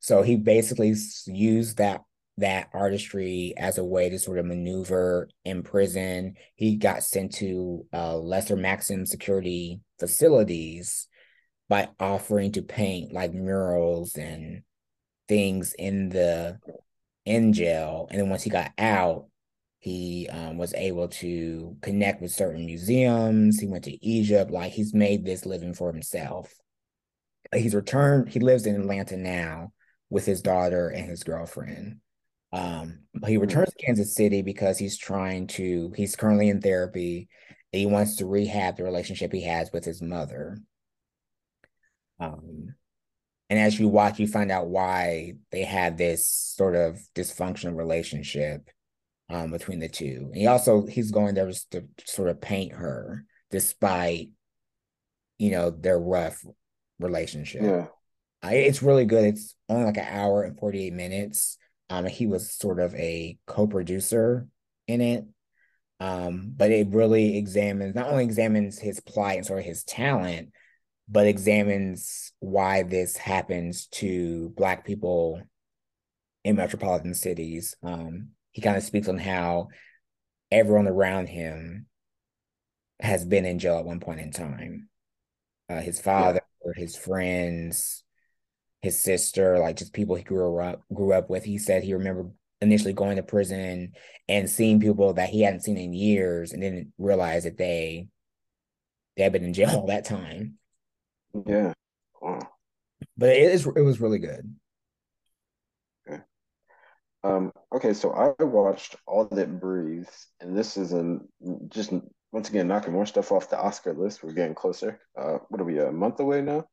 [0.00, 0.94] So he basically
[1.26, 2.02] used that
[2.38, 6.36] that artistry as a way to sort of maneuver in prison.
[6.54, 11.08] He got sent to uh, lesser maximum security facilities
[11.68, 14.62] by offering to paint like murals and
[15.26, 16.58] things in the
[17.24, 18.06] in jail.
[18.10, 19.26] And then once he got out,
[19.80, 23.58] he um, was able to connect with certain museums.
[23.58, 24.50] He went to Egypt.
[24.50, 26.54] Like he's made this living for himself.
[27.52, 28.28] He's returned.
[28.28, 29.72] He lives in Atlanta now
[30.10, 32.00] with his daughter and his girlfriend.
[32.52, 33.40] Um, he hmm.
[33.40, 37.28] returns to Kansas City because he's trying to, he's currently in therapy.
[37.72, 40.58] he wants to rehab the relationship he has with his mother.
[42.20, 42.74] Um,
[43.50, 48.68] and as you watch, you find out why they had this sort of dysfunctional relationship
[49.30, 50.28] um, between the two.
[50.32, 54.28] And he also he's going there just to sort of paint her, despite
[55.38, 56.44] you know their rough
[56.98, 57.62] relationship.
[57.62, 57.86] Yeah.
[58.42, 59.24] Uh, it's really good.
[59.24, 61.58] It's only like an hour and 48 minutes.
[61.90, 64.46] Um, he was sort of a co-producer
[64.86, 65.24] in it.
[66.00, 70.50] Um, but it really examines not only examines his plight and sort of his talent,
[71.08, 75.42] but examines why this happens to black people
[76.44, 77.74] in metropolitan cities.
[77.82, 79.68] Um, he kind of speaks on how
[80.50, 81.86] everyone around him
[83.00, 84.88] has been in jail at one point in time.
[85.68, 86.72] Uh, his father, yeah.
[86.80, 88.04] his friends,
[88.82, 91.44] his sister, like just people he grew up grew up with.
[91.44, 93.92] He said he remembered initially going to prison
[94.28, 98.08] and seeing people that he hadn't seen in years and didn't realize that they
[99.16, 100.54] they had been in jail all that time.
[101.46, 101.72] Yeah.
[102.20, 102.48] Wow.
[103.16, 104.54] But it is it was really good.
[106.08, 106.22] Okay.
[107.24, 111.18] Um, okay, so I watched All That Breathes, and this is a
[111.68, 111.92] just
[112.32, 114.22] once again knocking more stuff off the Oscar list.
[114.22, 115.00] We're getting closer.
[115.16, 116.66] Uh, what are we a month away now?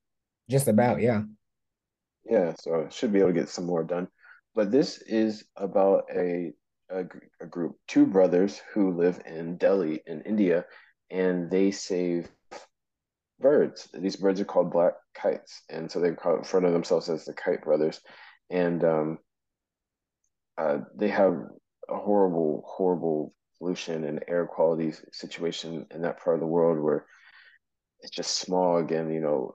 [0.49, 1.23] Just about, yeah.
[2.25, 4.07] Yeah, so I should be able to get some more done.
[4.55, 6.53] But this is about a,
[6.89, 7.05] a,
[7.41, 10.65] a group, two brothers who live in Delhi in India,
[11.11, 12.29] and they save
[13.39, 13.87] birds.
[13.93, 17.25] These birds are called black kites, and so they call in front of themselves as
[17.25, 18.01] the Kite Brothers,
[18.49, 19.19] and um,
[20.57, 21.33] uh, they have
[21.89, 27.05] a horrible, horrible pollution and air quality situation in that part of the world where
[28.01, 29.53] it's just smog and you know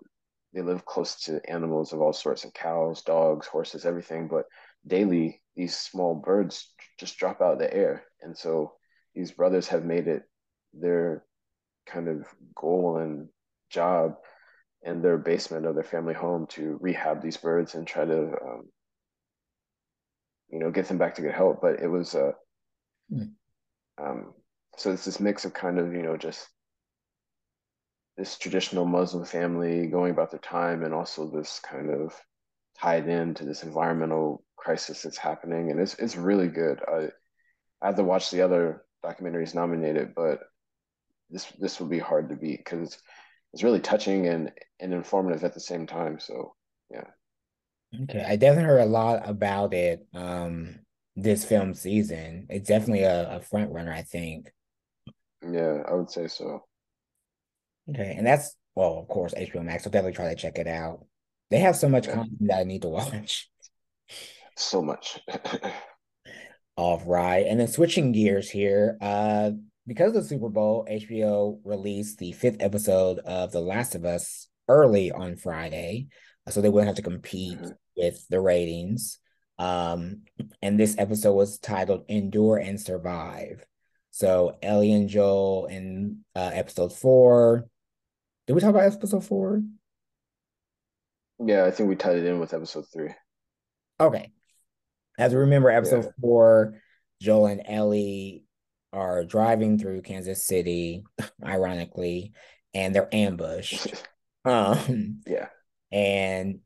[0.53, 4.29] they live close to animals of all sorts of cows, dogs, horses, everything.
[4.29, 4.47] But
[4.87, 8.05] daily, these small birds just drop out of the air.
[8.21, 8.73] And so
[9.15, 10.23] these brothers have made it
[10.75, 11.25] their
[11.87, 13.29] kind of goal and
[13.71, 14.17] job
[14.83, 18.69] in their basement of their family home to rehab these birds and try to um,
[20.49, 22.33] you know get them back to good health but it was uh,
[23.13, 23.31] mm.
[24.03, 24.33] um,
[24.77, 26.49] so it's this mix of kind of you know just
[28.21, 32.15] this traditional muslim family going about their time and also this kind of
[32.79, 37.09] tied into this environmental crisis that's happening and it's it's really good i
[37.83, 40.41] i have to watch the other documentaries nominated but
[41.31, 43.03] this this would be hard to beat because it's
[43.53, 46.19] it's really touching and and informative at the same time.
[46.21, 46.55] So
[46.91, 47.05] yeah.
[48.05, 50.81] Okay, I definitely heard a lot about it um
[51.17, 52.47] this film season.
[52.51, 54.53] It's definitely a, a front runner, I think.
[55.43, 56.65] Yeah, I would say so.
[57.91, 59.87] Okay, and that's well, of course, HBO Max.
[59.87, 61.05] I'll definitely try to check it out.
[61.51, 63.51] They have so much content that I need to watch.
[64.57, 65.19] So much.
[66.77, 68.97] All right, and then switching gears here.
[69.01, 69.53] Uh,
[69.87, 74.47] because of the Super Bowl, HBO released the fifth episode of The Last of Us
[74.69, 76.07] early on Friday,
[76.49, 77.71] so they wouldn't have to compete mm-hmm.
[77.97, 79.19] with the ratings.
[79.59, 80.23] Um,
[80.63, 83.65] and this episode was titled "Endure and Survive."
[84.13, 87.69] So Ellie and Joel in uh, episode four.
[88.51, 89.63] Did we talk about episode four?
[91.39, 93.11] Yeah, I think we tied it in with episode three.
[94.01, 94.33] Okay.
[95.17, 96.11] As we remember, episode yeah.
[96.21, 96.75] four,
[97.23, 98.43] Joel and Ellie
[98.93, 101.05] are driving through Kansas City,
[101.45, 102.33] ironically,
[102.75, 103.95] and they're ambushed.
[104.45, 105.47] um, yeah.
[105.93, 106.59] And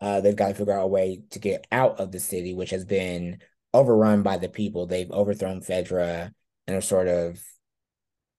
[0.00, 2.70] uh, they've got to figure out a way to get out of the city, which
[2.70, 3.42] has been
[3.74, 4.86] overrun by the people.
[4.86, 6.32] They've overthrown Fedra
[6.66, 7.38] and are sort of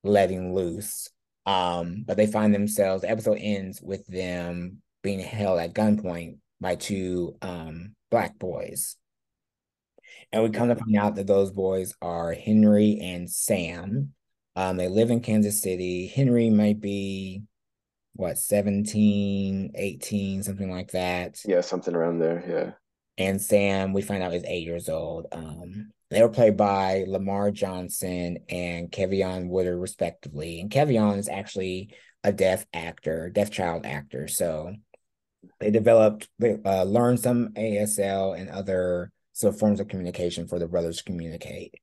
[0.04, 1.08] letting loose.
[1.50, 6.76] Um, but they find themselves, the episode ends with them being held at gunpoint by
[6.76, 8.98] two um, black boys.
[10.32, 14.14] And we come to find out that those boys are Henry and Sam.
[14.56, 16.06] Um, they live in Kansas City.
[16.06, 17.42] Henry might be
[18.14, 21.40] what 17, 18, something like that.
[21.46, 22.44] Yeah, something around there.
[22.48, 22.72] Yeah.
[23.20, 25.28] And Sam, we find out is eight years old.
[25.34, 30.62] Um, they were played by Lamar Johnson and Keivonn Woodard, respectively.
[30.62, 31.94] And Keivonn is actually
[32.24, 34.30] a deaf actor, deaf child actor.
[34.30, 34.74] So
[35.60, 40.68] they developed, they uh, learned some ASL and other so forms of communication for the
[40.68, 41.76] brothers to communicate.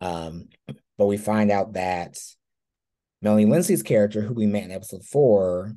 [0.00, 0.48] Um,
[0.96, 2.16] but we find out that
[3.22, 5.72] Melanie Lynskey's character, who we met in episode four,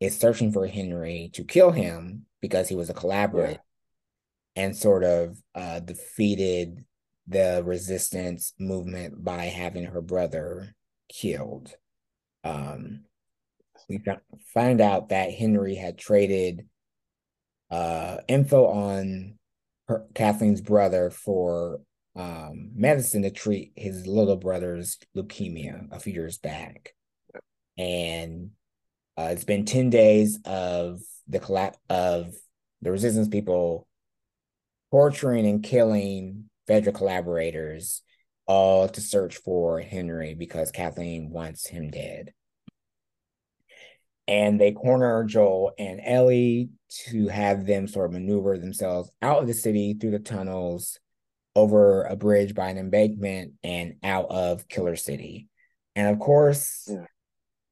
[0.00, 3.60] is searching for Henry to kill him because he was a collaborator.
[4.56, 6.84] And sort of uh, defeated
[7.26, 10.74] the resistance movement by having her brother
[11.08, 11.74] killed.
[12.42, 13.04] Um,
[13.88, 14.00] we
[14.52, 16.66] find out that Henry had traded
[17.70, 19.38] uh, info on
[19.88, 21.80] her, Kathleen's brother for
[22.16, 26.94] um, medicine to treat his little brother's leukemia a few years back.
[27.78, 28.50] And
[29.16, 32.34] uh, it's been 10 days of the collapse of
[32.82, 33.86] the resistance people
[34.90, 38.02] torturing and killing federal collaborators,
[38.46, 42.32] all to search for Henry because Kathleen wants him dead
[44.30, 46.70] and they corner Joel and Ellie
[47.08, 51.00] to have them sort of maneuver themselves out of the city through the tunnels,
[51.56, 55.48] over a bridge by an embankment, and out of Killer City.
[55.96, 57.06] And of course, yeah.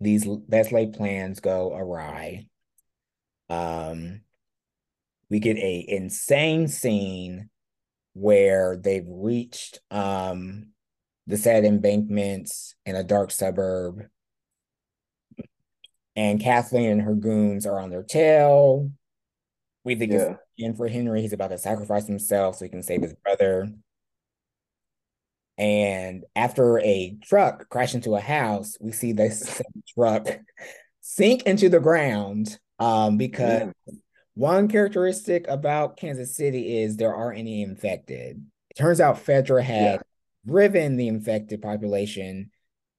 [0.01, 2.49] these best laid plans go awry.
[3.49, 4.23] Um,
[5.31, 7.51] we get a insane scene
[8.14, 10.68] where they've reached um
[11.26, 14.07] the sad embankments in a dark suburb
[16.18, 18.91] and Kathleen and her goons are on their tail.
[19.85, 20.18] We think yeah.
[20.18, 21.22] it's in for Henry.
[21.22, 23.68] He's about to sacrifice himself so he can save his brother.
[25.57, 29.62] And after a truck crashed into a house, we see this
[29.95, 30.26] truck
[31.01, 33.95] sink into the ground um, because yeah.
[34.39, 38.41] One characteristic about Kansas City is there aren't any infected.
[38.70, 39.99] It turns out Fedra had yeah.
[40.47, 42.53] driven the infected population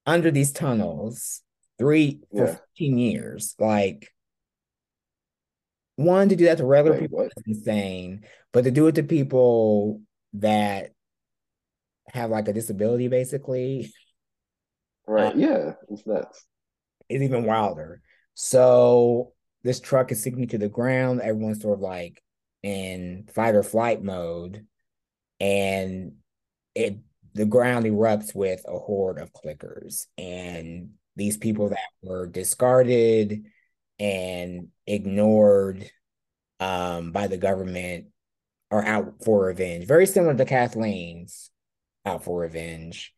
[0.06, 1.42] under these tunnels
[1.78, 2.56] three for yeah.
[2.76, 3.56] 15 years.
[3.58, 4.12] Like
[5.96, 7.32] one to do that to regular Wait, people what?
[7.38, 10.02] is insane, but to do it to people
[10.34, 10.92] that
[12.10, 13.94] have like a disability basically.
[15.08, 15.34] Right.
[15.34, 15.72] Um, yeah.
[15.90, 16.46] It's nuts.
[17.08, 18.02] It's even wilder.
[18.34, 19.32] So
[19.64, 21.22] this truck is sinking to the ground.
[21.22, 22.22] Everyone's sort of like
[22.64, 24.66] in fight or flight mode.
[25.40, 26.14] And
[26.76, 26.98] it
[27.34, 30.08] the ground erupts with a horde of clickers.
[30.18, 33.46] And these people that were discarded
[34.00, 35.90] and ignored
[36.60, 38.08] um, by the government
[38.72, 39.86] are out for revenge.
[39.86, 41.52] Very similar to Kathleen's
[42.06, 43.14] out for revenge.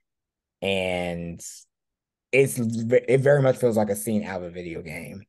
[0.62, 1.42] and
[2.32, 5.24] it's it very much feels like a scene out of a video game.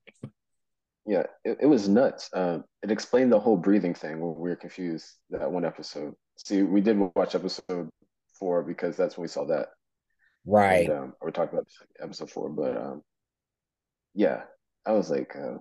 [1.06, 2.30] Yeah, it, it was nuts.
[2.32, 6.14] Um, it explained the whole breathing thing where we were confused that one episode.
[6.36, 7.88] See, we did watch episode
[8.38, 9.68] four because that's when we saw that.
[10.46, 10.88] Right.
[10.88, 11.66] And, um, we talked about
[12.00, 13.02] episode four, but um,
[14.14, 14.42] yeah,
[14.86, 15.58] I was like, uh,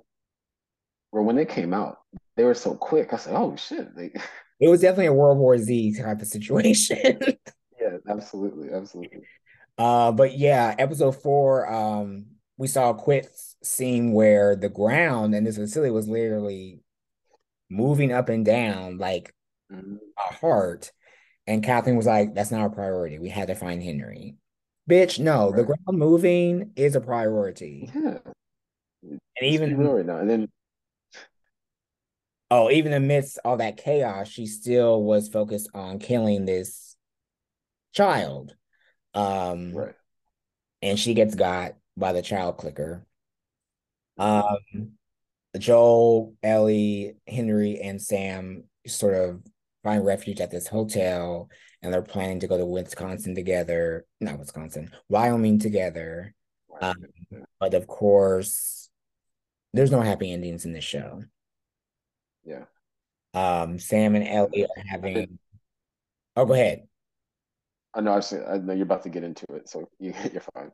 [1.11, 1.97] well, when they came out,
[2.35, 3.13] they were so quick.
[3.13, 4.15] I said, "Oh shit!" Like,
[4.59, 7.19] it was definitely a World War Z type of situation.
[7.81, 9.19] yeah, absolutely, absolutely.
[9.77, 12.25] Uh, but yeah, episode four, um,
[12.61, 13.27] we saw a quick
[13.63, 16.79] scene where the ground in this facility was literally
[17.71, 19.33] moving up and down like
[19.73, 19.95] mm-hmm.
[19.95, 20.91] a heart.
[21.47, 23.17] And Kathleen was like, that's not a priority.
[23.17, 24.35] We had to find Henry.
[24.87, 25.55] Bitch, no, right.
[25.55, 27.89] the ground moving is a priority.
[27.95, 28.19] Yeah.
[29.01, 30.17] And even right now.
[30.17, 30.47] And then
[32.51, 36.95] oh, even amidst all that chaos, she still was focused on killing this
[37.91, 38.53] child.
[39.15, 39.95] Um, right.
[40.83, 43.05] And she gets got by the child clicker.
[44.17, 44.91] Um,
[45.57, 49.41] Joel, Ellie, Henry, and Sam sort of
[49.83, 51.49] find refuge at this hotel,
[51.81, 54.05] and they're planning to go to Wisconsin together.
[54.19, 56.33] Not Wisconsin, Wyoming together.
[56.81, 56.95] Um,
[57.59, 58.89] but of course,
[59.73, 61.23] there's no happy endings in this show.
[62.43, 62.65] Yeah.
[63.33, 65.39] Um, Sam and Ellie are having.
[66.35, 66.87] Oh, go ahead.
[67.93, 68.13] I know.
[68.13, 68.43] I've seen.
[68.47, 70.71] I know you're about to get into it, so you, you're fine.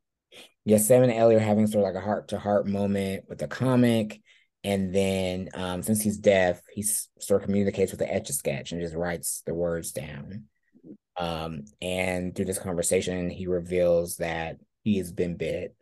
[0.65, 3.37] Yeah, Sam and Ellie are having sort of like a heart to heart moment with
[3.37, 4.21] the comic,
[4.63, 8.71] and then um, since he's deaf, he sort of communicates with the etch a sketch
[8.71, 10.45] and just writes the words down.
[11.15, 15.75] Um, and through this conversation, he reveals that he has been bit,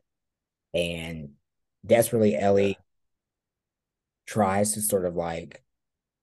[0.74, 1.30] and
[1.86, 2.78] desperately Ellie
[4.28, 5.64] tries to sort of like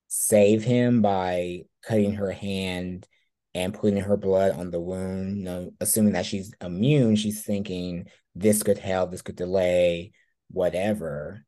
[0.08, 3.06] save him by cutting her hand
[3.54, 8.08] and putting her blood on the wound, you know, assuming that she's immune, she's thinking
[8.34, 10.12] this could help, this could delay,
[10.50, 11.44] whatever.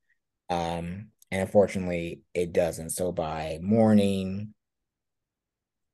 [0.50, 2.90] Um, and unfortunately, it doesn't.
[2.90, 4.55] So by morning,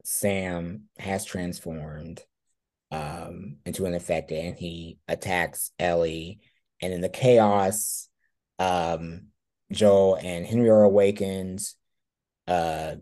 [0.04, 2.24] Sam has transformed
[2.90, 6.40] um, into an infected and he attacks Ellie.
[6.82, 8.08] And in the chaos,
[8.58, 9.28] um,
[9.70, 11.60] Joel and Henry are awakened.
[12.48, 12.96] Uh,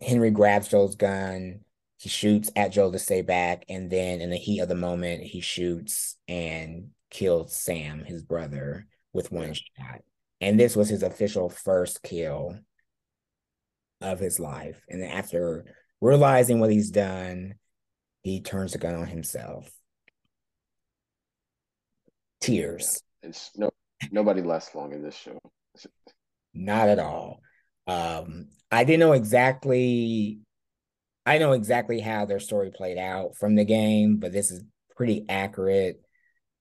[0.00, 1.60] Henry grabs Joel's gun
[2.06, 5.24] he shoots at Joel to stay back, and then in the heat of the moment,
[5.24, 10.02] he shoots and kills Sam, his brother, with one shot.
[10.40, 12.60] And this was his official first kill
[14.00, 14.80] of his life.
[14.88, 15.64] And then after
[16.00, 17.54] realizing what he's done,
[18.22, 19.68] he turns the gun on himself.
[22.40, 23.02] Tears.
[23.24, 23.70] It's no
[24.12, 25.40] nobody lasts long in this show.
[26.54, 27.40] Not at all.
[27.88, 30.38] Um, I didn't know exactly
[31.26, 34.62] I know exactly how their story played out from the game, but this is
[34.96, 36.00] pretty accurate.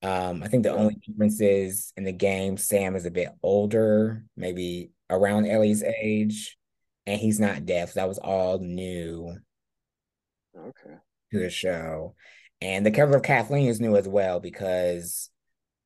[0.01, 4.25] Um, I think the only difference is in the game, Sam is a bit older,
[4.35, 6.57] maybe around Ellie's age,
[7.05, 7.93] and he's not deaf.
[7.93, 9.37] That was all new.
[10.57, 10.95] Okay.
[11.31, 12.15] To the show.
[12.59, 15.29] And the cover of Kathleen is new as well because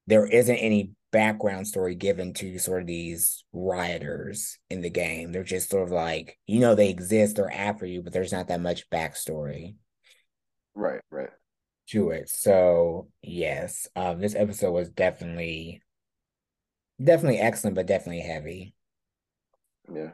[0.08, 5.32] there isn't any background story given to sort of these rioters in the game.
[5.32, 8.47] They're just sort of like, you know, they exist, they're after you, but there's not
[8.47, 9.76] that much backstory.
[10.76, 11.30] Right, right.
[11.89, 12.30] To it.
[12.30, 15.82] So yes, um, this episode was definitely
[17.03, 18.76] definitely excellent, but definitely heavy.
[19.93, 20.12] Yeah.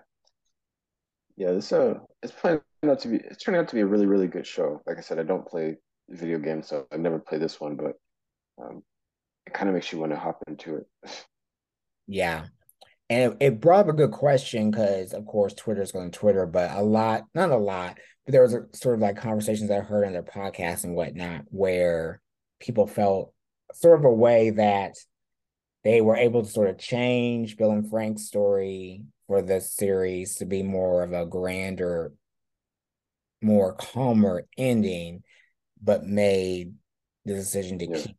[1.37, 4.05] Yeah, this uh it's playing out to be it's turning out to be a really,
[4.05, 4.81] really good show.
[4.85, 5.75] Like I said, I don't play
[6.09, 7.93] video games, so I've never played this one, but
[8.63, 8.83] um
[9.47, 10.87] it kind of makes you want to hop into it.
[12.07, 12.45] yeah.
[13.09, 16.45] And it, it brought up a good question because, of course, Twitter's going to Twitter,
[16.47, 19.79] but a lot, not a lot, but there was a, sort of like conversations I
[19.79, 22.19] heard on their podcast and whatnot where
[22.59, 23.31] people felt
[23.73, 24.93] sort of a way that
[25.83, 30.45] they were able to sort of change Bill and Frank's story for the series to
[30.45, 32.11] be more of a grander,
[33.41, 35.21] more calmer ending,
[35.81, 36.73] but made
[37.25, 37.97] the decision to yeah.
[37.97, 38.17] keep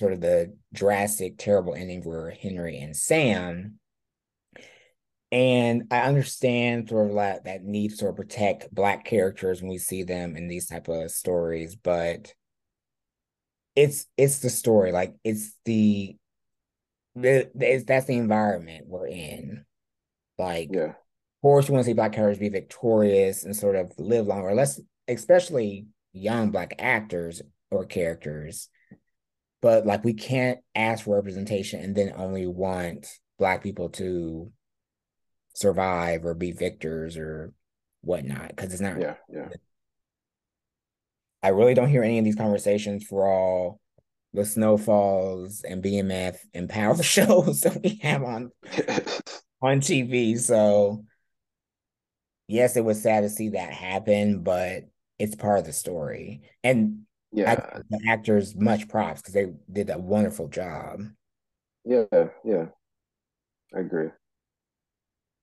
[0.00, 3.78] sort of the drastic, terrible ending for Henry and Sam.
[5.30, 9.70] And I understand sort of like that need to sort of protect black characters when
[9.70, 12.32] we see them in these type of stories, but
[13.76, 16.16] it's it's the story, like it's the
[17.14, 19.66] the it's, that's the environment we're in.
[20.38, 20.84] Like, yeah.
[20.88, 20.94] of
[21.42, 24.54] course, you want to see black characters be victorious and sort of live longer.
[24.54, 28.70] Let's especially young black actors or characters
[29.62, 33.06] but like we can't ask for representation and then only want
[33.38, 34.50] black people to
[35.54, 37.52] survive or be victors or
[38.02, 39.48] whatnot because it's not yeah yeah
[41.42, 43.80] i really don't hear any of these conversations for all
[44.32, 48.50] the snowfalls and BMF and power shows that we have on
[49.62, 50.38] on TV.
[50.38, 51.04] So
[52.46, 54.84] yes, it was sad to see that happen, but
[55.18, 56.42] it's part of the story.
[56.62, 57.02] And
[57.32, 61.00] yeah, the actors much props because they did a wonderful job.
[61.84, 62.04] Yeah,
[62.44, 62.66] yeah.
[63.74, 64.08] I agree.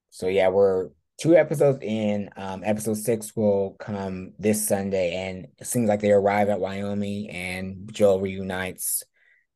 [0.09, 2.29] So yeah, we're two episodes in.
[2.35, 7.29] Um, episode six will come this Sunday, and it seems like they arrive at Wyoming,
[7.29, 9.03] and Joel reunites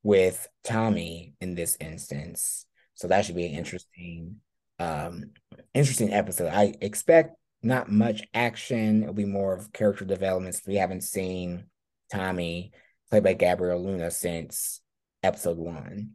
[0.03, 2.65] with Tommy in this instance.
[2.95, 4.37] So that should be an interesting,
[4.79, 5.31] um,
[5.73, 6.51] interesting episode.
[6.53, 9.03] I expect not much action.
[9.03, 10.61] It'll be more of character developments.
[10.65, 11.65] We haven't seen
[12.11, 12.71] Tommy
[13.09, 14.81] played by Gabriel Luna since
[15.23, 16.11] episode one.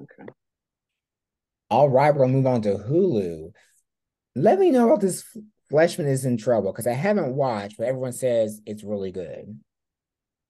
[0.00, 0.30] Okay.
[1.70, 3.52] All right, we're gonna move on to Hulu.
[4.36, 5.24] Let me know if this
[5.70, 9.58] Fleishman is in trouble because I haven't watched, but everyone says it's really good.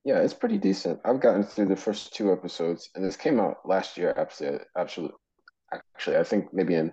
[0.04, 1.00] Yeah, it's pretty decent.
[1.04, 4.12] I've gotten through the first two episodes, and this came out last year.
[4.16, 5.16] Absolutely, absolutely.
[5.72, 6.92] Actually, I think maybe in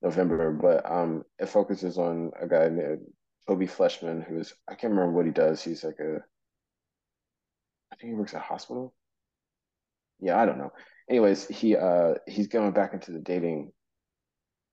[0.00, 3.00] November, but um, it focuses on a guy named
[3.48, 5.62] Toby Fleishman, who's I can't remember what he does.
[5.62, 6.18] He's like a,
[7.92, 8.94] I think he works at a hospital.
[10.20, 10.72] Yeah, I don't know
[11.08, 13.72] anyways, he uh he's going back into the dating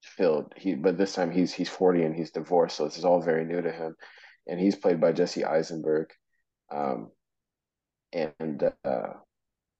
[0.01, 0.53] field.
[0.55, 3.45] He but this time he's he's 40 and he's divorced, so this is all very
[3.45, 3.95] new to him.
[4.47, 6.07] And he's played by Jesse Eisenberg.
[6.71, 7.11] Um
[8.13, 9.13] and uh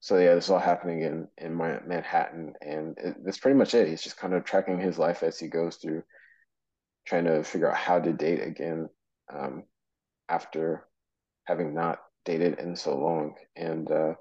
[0.01, 3.73] so yeah, this is all happening in in my, Manhattan, and it, that's pretty much
[3.73, 3.87] it.
[3.87, 6.03] He's just kind of tracking his life as he goes through,
[7.05, 8.87] trying to figure out how to date again
[9.33, 9.63] um,
[10.29, 10.87] after
[11.45, 13.35] having not dated in so long.
[13.55, 14.13] And uh,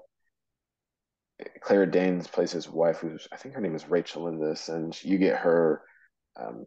[1.61, 4.97] Claire Danes plays his wife, who's I think her name is Rachel in this, and
[5.03, 5.81] you get her
[6.39, 6.65] um,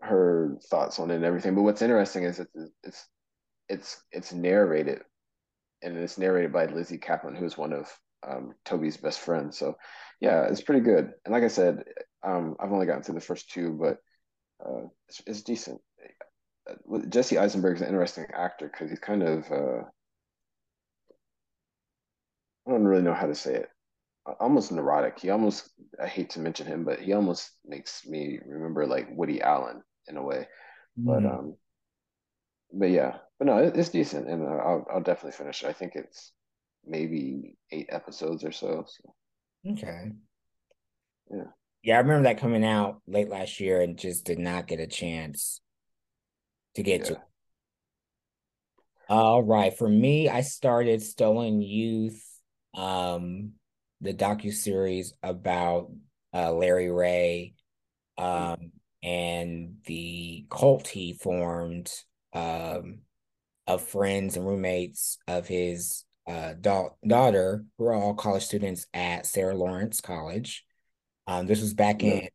[0.00, 1.54] her thoughts on it and everything.
[1.54, 2.48] But what's interesting is that
[2.82, 3.06] it's
[3.68, 5.02] it's it's narrated,
[5.82, 7.90] and it's narrated by Lizzie Caplan, who is one of
[8.26, 9.58] um, Toby's best friends.
[9.58, 9.76] So
[10.20, 11.12] yeah, it's pretty good.
[11.24, 11.84] And like I said,
[12.22, 13.98] um, I've only gotten through the first two, but
[14.64, 15.80] uh, it's, it's decent.
[17.08, 19.82] Jesse Eisenberg is an interesting actor because he's kind of uh,
[22.66, 23.68] I don't really know how to say it.
[24.40, 25.18] Almost neurotic.
[25.18, 25.70] He almost
[26.02, 30.16] I hate to mention him, but he almost makes me remember like Woody Allen in
[30.18, 30.46] a way.
[30.98, 31.06] Mm.
[31.06, 31.56] But um,
[32.72, 35.68] but yeah, but no, it, it's decent, and I'll I'll definitely finish it.
[35.68, 36.32] I think it's
[36.84, 38.84] maybe eight episodes or so.
[38.86, 39.72] so.
[39.72, 40.12] Okay.
[41.30, 41.44] Yeah.
[41.82, 44.86] Yeah, I remember that coming out late last year and just did not get a
[44.86, 45.60] chance
[46.78, 47.06] to get yeah.
[47.06, 47.22] to.
[49.10, 52.22] All right, for me, I started Stolen Youth
[52.74, 53.52] um,
[54.00, 55.90] the docu series about
[56.32, 57.54] uh, Larry Ray
[58.16, 58.70] um,
[59.02, 61.90] and the cult he formed
[62.32, 63.00] um,
[63.66, 69.26] of friends and roommates of his uh, da- daughter, who are all college students at
[69.26, 70.64] Sarah Lawrence College.
[71.26, 72.12] Um, this was back yeah.
[72.12, 72.28] in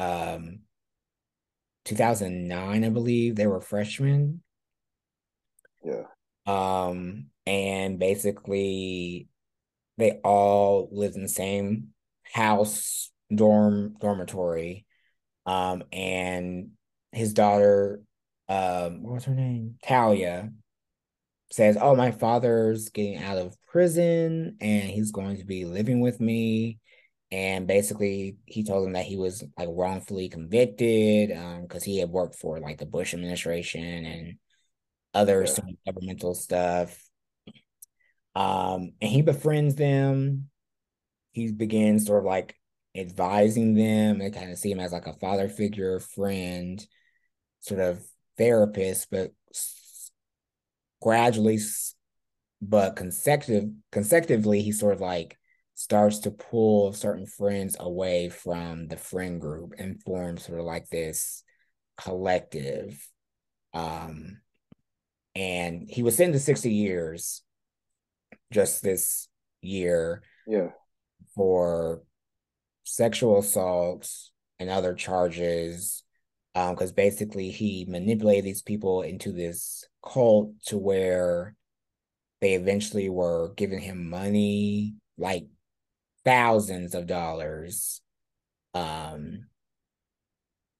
[0.00, 0.58] um,
[1.86, 3.36] 2009, I believe.
[3.36, 4.42] They were freshmen.
[5.82, 6.02] Yeah.
[6.46, 9.28] Um, and basically
[9.98, 11.88] they all lived in the same
[12.32, 14.84] house dorm dormitory
[15.46, 16.70] um and
[17.12, 18.00] his daughter
[18.48, 20.50] um what was her name talia
[21.50, 26.20] says oh my father's getting out of prison and he's going to be living with
[26.20, 26.78] me
[27.36, 32.08] and basically he told him that he was like wrongfully convicted um because he had
[32.08, 34.34] worked for like the bush administration and
[35.14, 35.92] other yeah.
[35.92, 37.06] governmental stuff
[38.36, 40.50] um, and he befriends them.
[41.32, 42.54] He begins sort of like
[42.94, 44.18] advising them.
[44.18, 46.86] They kind of see him as like a father figure, friend,
[47.60, 48.04] sort of
[48.36, 49.32] therapist, but
[51.00, 51.60] gradually,
[52.60, 55.38] but consecutive consecutively, he sort of like
[55.76, 60.88] starts to pull certain friends away from the friend group and form sort of like
[60.88, 61.44] this
[61.98, 62.98] collective.
[63.74, 64.40] Um,
[65.34, 67.42] and he was sentenced to 60 years
[68.50, 69.28] just this
[69.60, 70.22] year.
[70.46, 70.68] Yeah.
[71.34, 72.02] For
[72.84, 76.02] sexual assaults and other charges.
[76.54, 81.54] Um, because basically he manipulated these people into this cult to where
[82.40, 85.48] they eventually were giving him money, like
[86.26, 88.02] thousands of dollars.
[88.74, 89.46] Um,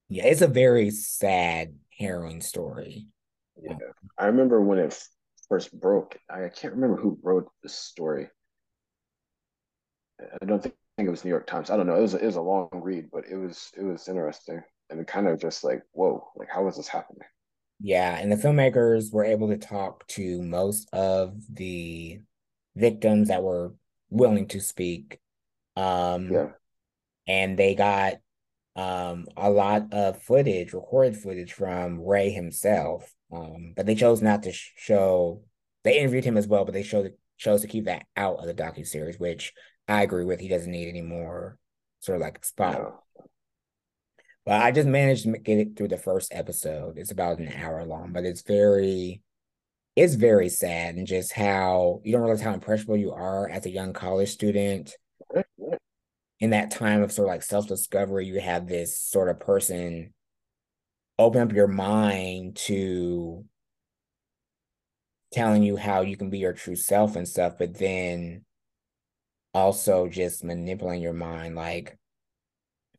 [0.09, 3.07] yeah, it's a very sad, harrowing story.
[3.59, 3.77] Yeah,
[4.17, 4.95] I remember when it
[5.49, 6.19] first broke.
[6.29, 8.29] I can't remember who wrote the story.
[10.19, 11.69] I don't think, it was New York Times.
[11.69, 11.95] I don't know.
[11.95, 15.07] It was it was a long read, but it was it was interesting and it
[15.07, 17.27] kind of just like whoa, like how is this happening?
[17.79, 22.21] Yeah, and the filmmakers were able to talk to most of the
[22.75, 23.73] victims that were
[24.09, 25.19] willing to speak.
[25.77, 26.49] Um, Yeah,
[27.27, 28.15] and they got
[28.75, 33.13] um a lot of footage, recorded footage from Ray himself.
[33.31, 35.43] Um, but they chose not to sh- show.
[35.83, 38.53] They interviewed him as well, but they showed chose to keep that out of the
[38.53, 39.53] docu series, which
[39.87, 40.39] I agree with.
[40.39, 41.57] He doesn't need any more
[41.99, 42.73] sort of like spot.
[42.73, 42.99] no,
[44.45, 46.97] But I just managed to get it through the first episode.
[46.97, 49.21] It's about an hour long, but it's very
[49.95, 53.71] it's very sad and just how you don't realize how impressionable you are as a
[53.71, 54.95] young college student.
[56.39, 60.13] In that time of sort of like self-discovery you have this sort of person
[61.17, 63.43] open up your mind to
[65.33, 68.45] telling you how you can be your true self and stuff but then
[69.57, 71.55] also just manipulating your mind.
[71.55, 71.97] Like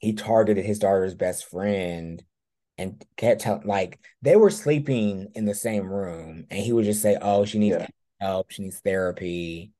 [0.01, 2.22] he targeted his daughter's best friend
[2.76, 7.03] and kept telling like they were sleeping in the same room and he would just
[7.03, 7.86] say oh she needs Yeah,
[8.20, 8.51] help.
[8.51, 9.72] She needs therapy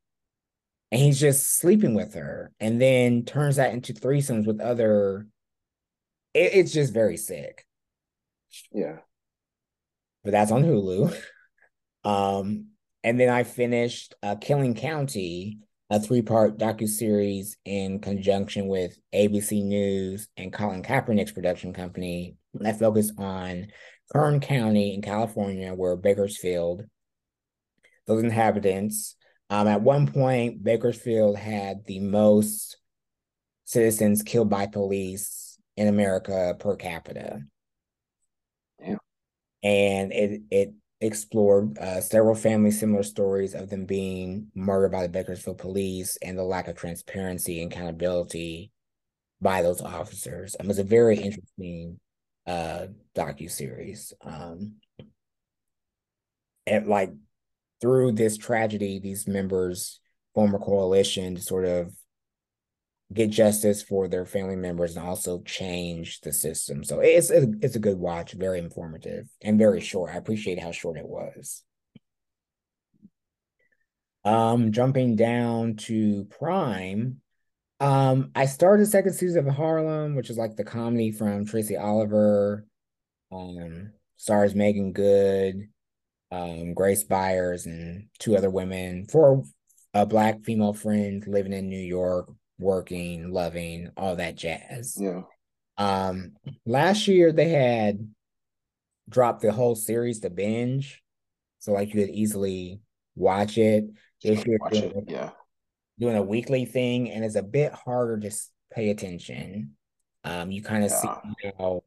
[0.91, 5.27] and he's just sleeping with her and then turns that into threesomes with other
[6.35, 7.65] it, it's just very sick.
[8.73, 8.99] Yeah,
[10.25, 11.17] but that's on hulu.
[12.05, 12.69] Um
[13.05, 15.59] and then i finished uh killing county
[15.91, 23.13] a three-part docu-series in conjunction with abc news and colin kaepernick's production company that focused
[23.19, 23.69] on
[24.13, 26.85] kern county in california where bakersfield
[28.07, 29.17] those inhabitants
[29.51, 32.77] um at one point bakersfield had the most
[33.65, 37.43] citizens killed by police in America per capita.
[38.81, 38.97] yeah,
[39.63, 45.09] And it it explored uh, several family similar stories of them being murdered by the
[45.09, 48.73] Bakersfield police and the lack of transparency and accountability
[49.41, 50.57] by those officers.
[50.59, 52.01] Um, it was a very interesting
[52.47, 54.13] uh docu series.
[54.23, 54.77] Um,
[56.67, 57.13] and like
[57.81, 60.01] through this tragedy, these members
[60.35, 61.93] form a coalition to sort of
[63.13, 66.85] get justice for their family members and also change the system.
[66.85, 70.13] So it's a, it's a good watch, very informative and very short.
[70.13, 71.63] I appreciate how short it was.
[74.25, 77.21] Um, jumping down to Prime,
[77.81, 81.77] um, I started the second season of Harlem, which is like the comedy from Tracy
[81.77, 82.67] Oliver.
[83.31, 85.69] Um, stars Meagan Good,
[86.31, 89.07] um, Grace Byers, and two other women.
[89.07, 89.45] for
[89.95, 94.97] a black female friend living in New York, working, loving, all that jazz.
[95.01, 95.23] yeah.
[95.79, 96.33] Um,
[96.67, 98.09] last year they had
[99.09, 101.03] dropped the whole series to binge,
[101.61, 102.81] so like you could easily
[103.15, 103.85] watch it.
[104.23, 105.05] This year Watch they're it.
[105.07, 105.31] Yeah,
[105.99, 108.31] doing a weekly thing, and it's a bit harder to
[108.73, 109.77] pay attention.
[110.25, 111.09] Um, you kind of see
[111.59, 111.85] how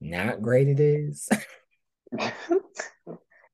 [0.00, 1.28] not great it is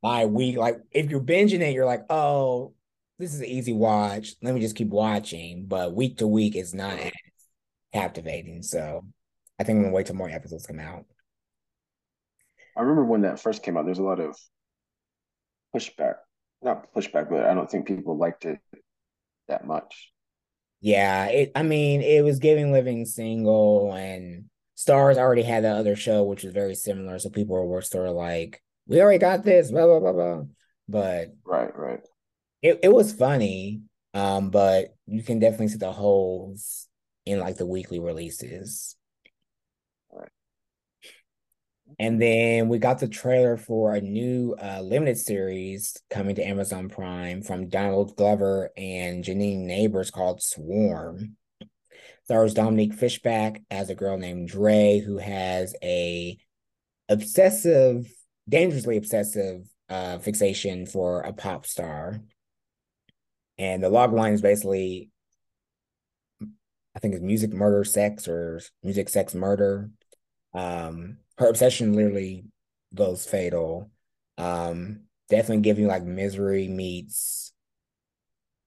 [0.05, 0.59] by week.
[0.59, 2.75] Like if you're binging it, you're like, oh,
[3.19, 4.35] this is an easy watch.
[4.43, 5.65] Let me just keep watching.
[5.67, 7.13] But week to week is not as
[7.95, 8.63] captivating.
[8.63, 9.07] So
[9.59, 11.07] I think I'm gonna wait till more episodes come out.
[12.77, 14.37] I remember when that first came out, there's a lot of
[15.75, 16.17] pushback.
[16.61, 18.59] Not pushback, but I don't think people liked it
[19.49, 20.13] that much.
[20.83, 21.53] Yeah, it.
[21.55, 26.43] I mean, it was giving Living Single, and Stars already had that other show, which
[26.43, 27.19] was very similar.
[27.19, 30.43] So people were sort of like, "We already got this," blah blah blah blah.
[30.89, 32.01] But Right, right.
[32.63, 33.83] it, it was funny.
[34.13, 36.87] Um, but you can definitely see the holes
[37.27, 38.97] in like the weekly releases.
[40.13, 40.29] right.
[41.99, 46.89] And then we got the trailer for a new uh, limited series coming to Amazon
[46.89, 51.37] Prime from Donald Glover and Janine Nabers called Swarm.
[52.25, 56.39] Stars Dominique Fishback as a girl named Dre who has a
[57.09, 58.07] obsessive,
[58.49, 62.21] dangerously obsessive uh, fixation for a pop star.
[63.59, 65.11] And the log line is basically,
[66.95, 69.91] I think it's music, murder, sex, or music, sex, murder.
[70.53, 72.45] Um, her obsession literally
[72.95, 73.91] goes fatal.
[74.39, 77.53] Um, definitely giving like misery meets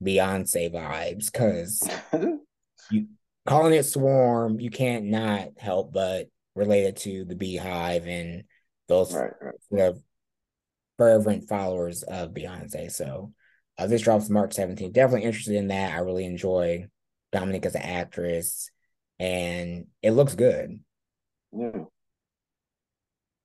[0.03, 1.89] Beyonce vibes because
[2.91, 3.07] you
[3.45, 8.43] calling it swarm, you can't not help but relate it to the beehive and
[8.87, 9.55] those Right, right.
[9.69, 10.01] sort of
[10.97, 12.91] fervent followers of Beyonce.
[12.91, 13.33] So
[13.77, 14.93] uh, this drops March 17th.
[14.93, 15.93] Definitely interested in that.
[15.93, 16.87] I really enjoy
[17.31, 18.71] Dominique as an actress,
[19.19, 20.79] and it looks good.
[21.51, 21.83] Yeah.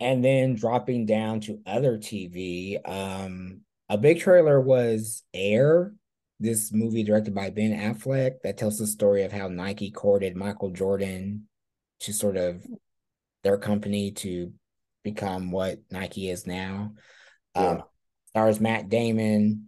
[0.00, 5.94] And then dropping down to other TV, um, a big trailer was Air,
[6.40, 10.70] this movie directed by Ben Affleck that tells the story of how Nike courted Michael
[10.70, 11.46] Jordan
[12.00, 12.66] to sort of
[13.44, 14.52] their company to
[15.02, 16.92] become what Nike is now.
[17.54, 17.68] Yeah.
[17.68, 17.82] Um,
[18.28, 19.66] stars Matt Damon,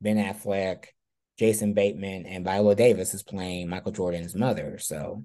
[0.00, 0.86] Ben Affleck,
[1.38, 4.78] Jason Bateman, and Viola Davis is playing Michael Jordan's mother.
[4.78, 5.24] So,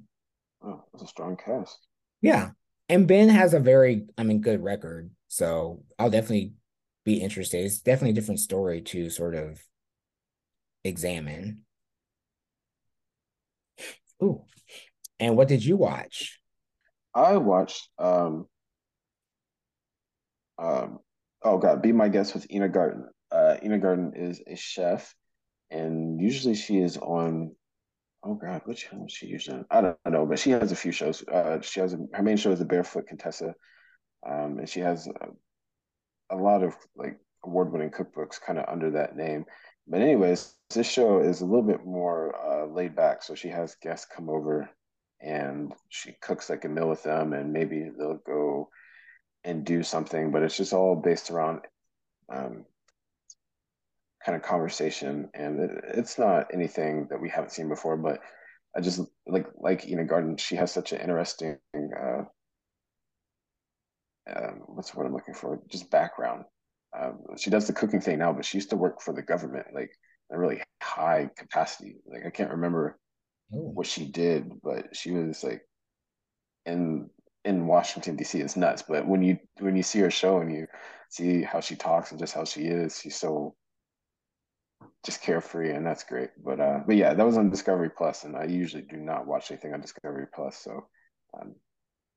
[0.63, 1.88] oh, that's a strong cast.
[2.21, 2.51] Yeah,
[2.89, 5.11] and Ben has a very, I mean, good record.
[5.28, 6.53] So I'll definitely
[7.03, 7.65] be interested.
[7.65, 9.61] It's definitely a different story to sort of
[10.84, 11.63] examine.
[14.23, 14.43] Ooh.
[15.19, 16.39] And what did you watch?
[17.13, 18.47] I watched um
[20.60, 20.99] um
[21.43, 23.05] oh god, be my guest with Ina Garten.
[23.32, 25.14] Uh Ina Garten is a chef
[25.70, 27.55] and usually she is on
[28.24, 29.66] oh god, which channel is she usually on?
[29.70, 31.24] I don't know, but she has a few shows.
[31.28, 33.53] Uh she has a, her main show is the Barefoot Contessa.
[34.28, 39.16] Um and she has a, a lot of like award-winning cookbooks kind of under that
[39.16, 39.45] name.
[39.88, 43.24] But anyways, this show is a little bit more uh, laid back.
[43.24, 44.70] So she has guests come over
[45.22, 48.70] and she cooks like a meal with them, and maybe they'll go
[49.48, 50.32] and do something.
[50.32, 51.62] But it's just all based around
[52.32, 52.66] um,
[54.24, 57.98] kind of conversation, and it, it's not anything that we haven't seen before.
[57.98, 58.20] But
[58.76, 60.38] I just like like Ina Garten.
[60.38, 61.58] She has such an interesting.
[61.76, 62.24] Uh,
[64.30, 65.62] um, what's what I'm looking for?
[65.72, 66.43] Just background
[66.98, 69.68] um, she does the cooking thing now, but she used to work for the government,
[69.74, 69.91] like
[70.32, 71.98] a really high capacity.
[72.06, 72.98] Like I can't remember
[73.54, 73.72] Ooh.
[73.74, 75.62] what she did, but she was like
[76.66, 77.10] in
[77.48, 78.39] in Washington D.C.
[78.39, 78.84] It's nuts.
[78.88, 80.68] But when you when you see her show and you
[81.10, 83.56] see how she talks and just how she is, she's so
[85.06, 86.30] just carefree, and that's great.
[86.43, 89.50] But uh, but yeah, that was on Discovery Plus, and I usually do not watch
[89.50, 90.88] anything on Discovery Plus, so
[91.39, 91.56] um,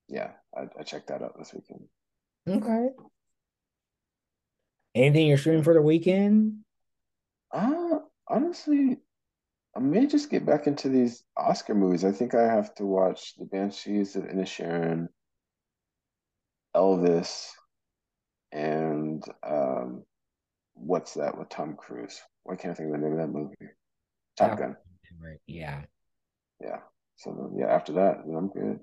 [0.09, 1.89] yeah, I, I checked that out this weekend.
[2.49, 2.89] Okay.
[4.95, 6.64] Anything you're streaming for the weekend?
[7.53, 8.99] Uh honestly,
[9.76, 12.05] I may just get back into these Oscar movies.
[12.05, 15.09] I think I have to watch The Banshees of Inisherin,
[16.74, 17.48] Elvis,
[18.52, 20.04] and um,
[20.74, 22.20] what's that with Tom Cruise?
[22.44, 23.72] Why can't I think of the name of that movie?
[24.36, 24.76] Top Gun.
[25.22, 25.38] Right.
[25.46, 25.82] Yeah.
[26.60, 26.78] Yeah.
[27.16, 28.80] So yeah, after that, I'm good.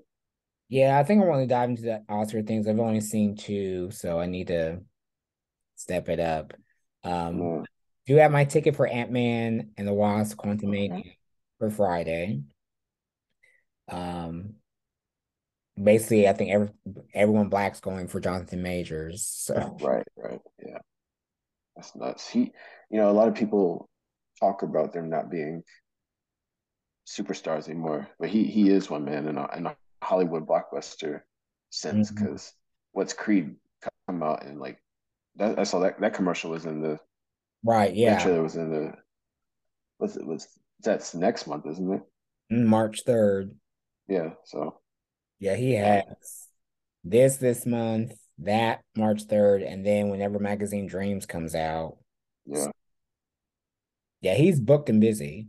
[0.68, 2.68] Yeah, I think I want to dive into the Oscar things.
[2.68, 4.80] I've only seen two, so I need to
[5.76, 6.52] step it up.
[7.02, 7.64] Um, mm.
[8.06, 11.16] do have my ticket for Ant Man and the Wasp: Quantumania okay.
[11.58, 12.42] for Friday.
[13.90, 14.56] Um,
[15.82, 16.70] basically, I think every
[17.14, 19.26] everyone black's going for Jonathan Majors.
[19.26, 20.78] So right, right, yeah,
[21.76, 22.28] that's nuts.
[22.28, 22.52] He,
[22.90, 23.88] you know, a lot of people
[24.40, 25.62] talk about them not being
[27.06, 31.22] superstars anymore, but he he is one man in a, in a Hollywood blockbuster
[31.70, 32.98] sense because mm-hmm.
[32.98, 33.56] what's Creed
[34.06, 34.78] come out in like
[35.36, 36.98] that, I saw that that commercial was in the
[37.64, 37.94] right.
[37.94, 38.92] Yeah, trailer was in the.
[39.98, 40.46] What's it was?
[40.82, 42.02] That's next month, isn't it?
[42.50, 43.54] March third.
[44.08, 44.30] Yeah.
[44.44, 44.78] So.
[45.38, 46.04] Yeah, he has
[47.04, 51.98] this this month, that March third, and then whenever Magazine Dreams comes out.
[52.46, 52.68] Yeah.
[54.20, 55.48] Yeah, he's booked and busy.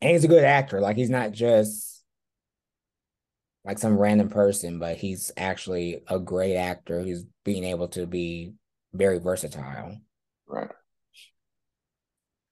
[0.00, 0.80] And he's a good actor.
[0.80, 2.02] Like he's not just
[3.64, 8.54] like some random person, but he's actually a great actor who's being able to be
[8.94, 9.98] very versatile.
[10.46, 10.70] Right.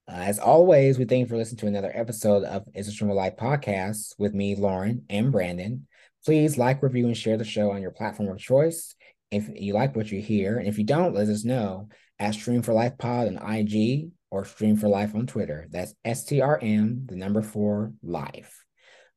[0.09, 4.15] Uh, as always, we thank you for listening to another episode of of Life podcast
[4.19, 5.87] with me, Lorin, and Brandon.
[6.25, 8.95] Please like, review, and share the show on your platform of choice.
[9.31, 11.89] If you like what you hear, and if you don't, let us know
[12.19, 15.69] at Stream for Life Pod on IG or Stream for Life on Twitter.
[15.71, 18.65] That's STRM, the number four life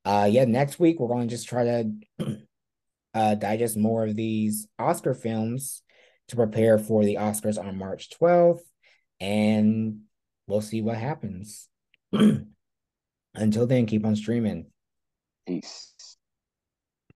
[0.05, 1.91] uh yeah next week we're going to just try to
[3.13, 5.83] uh digest more of these oscar films
[6.27, 8.61] to prepare for the oscars on march 12th
[9.19, 9.99] and
[10.47, 11.67] we'll see what happens.
[13.35, 14.67] Until then keep on streaming.
[15.47, 15.90] Peace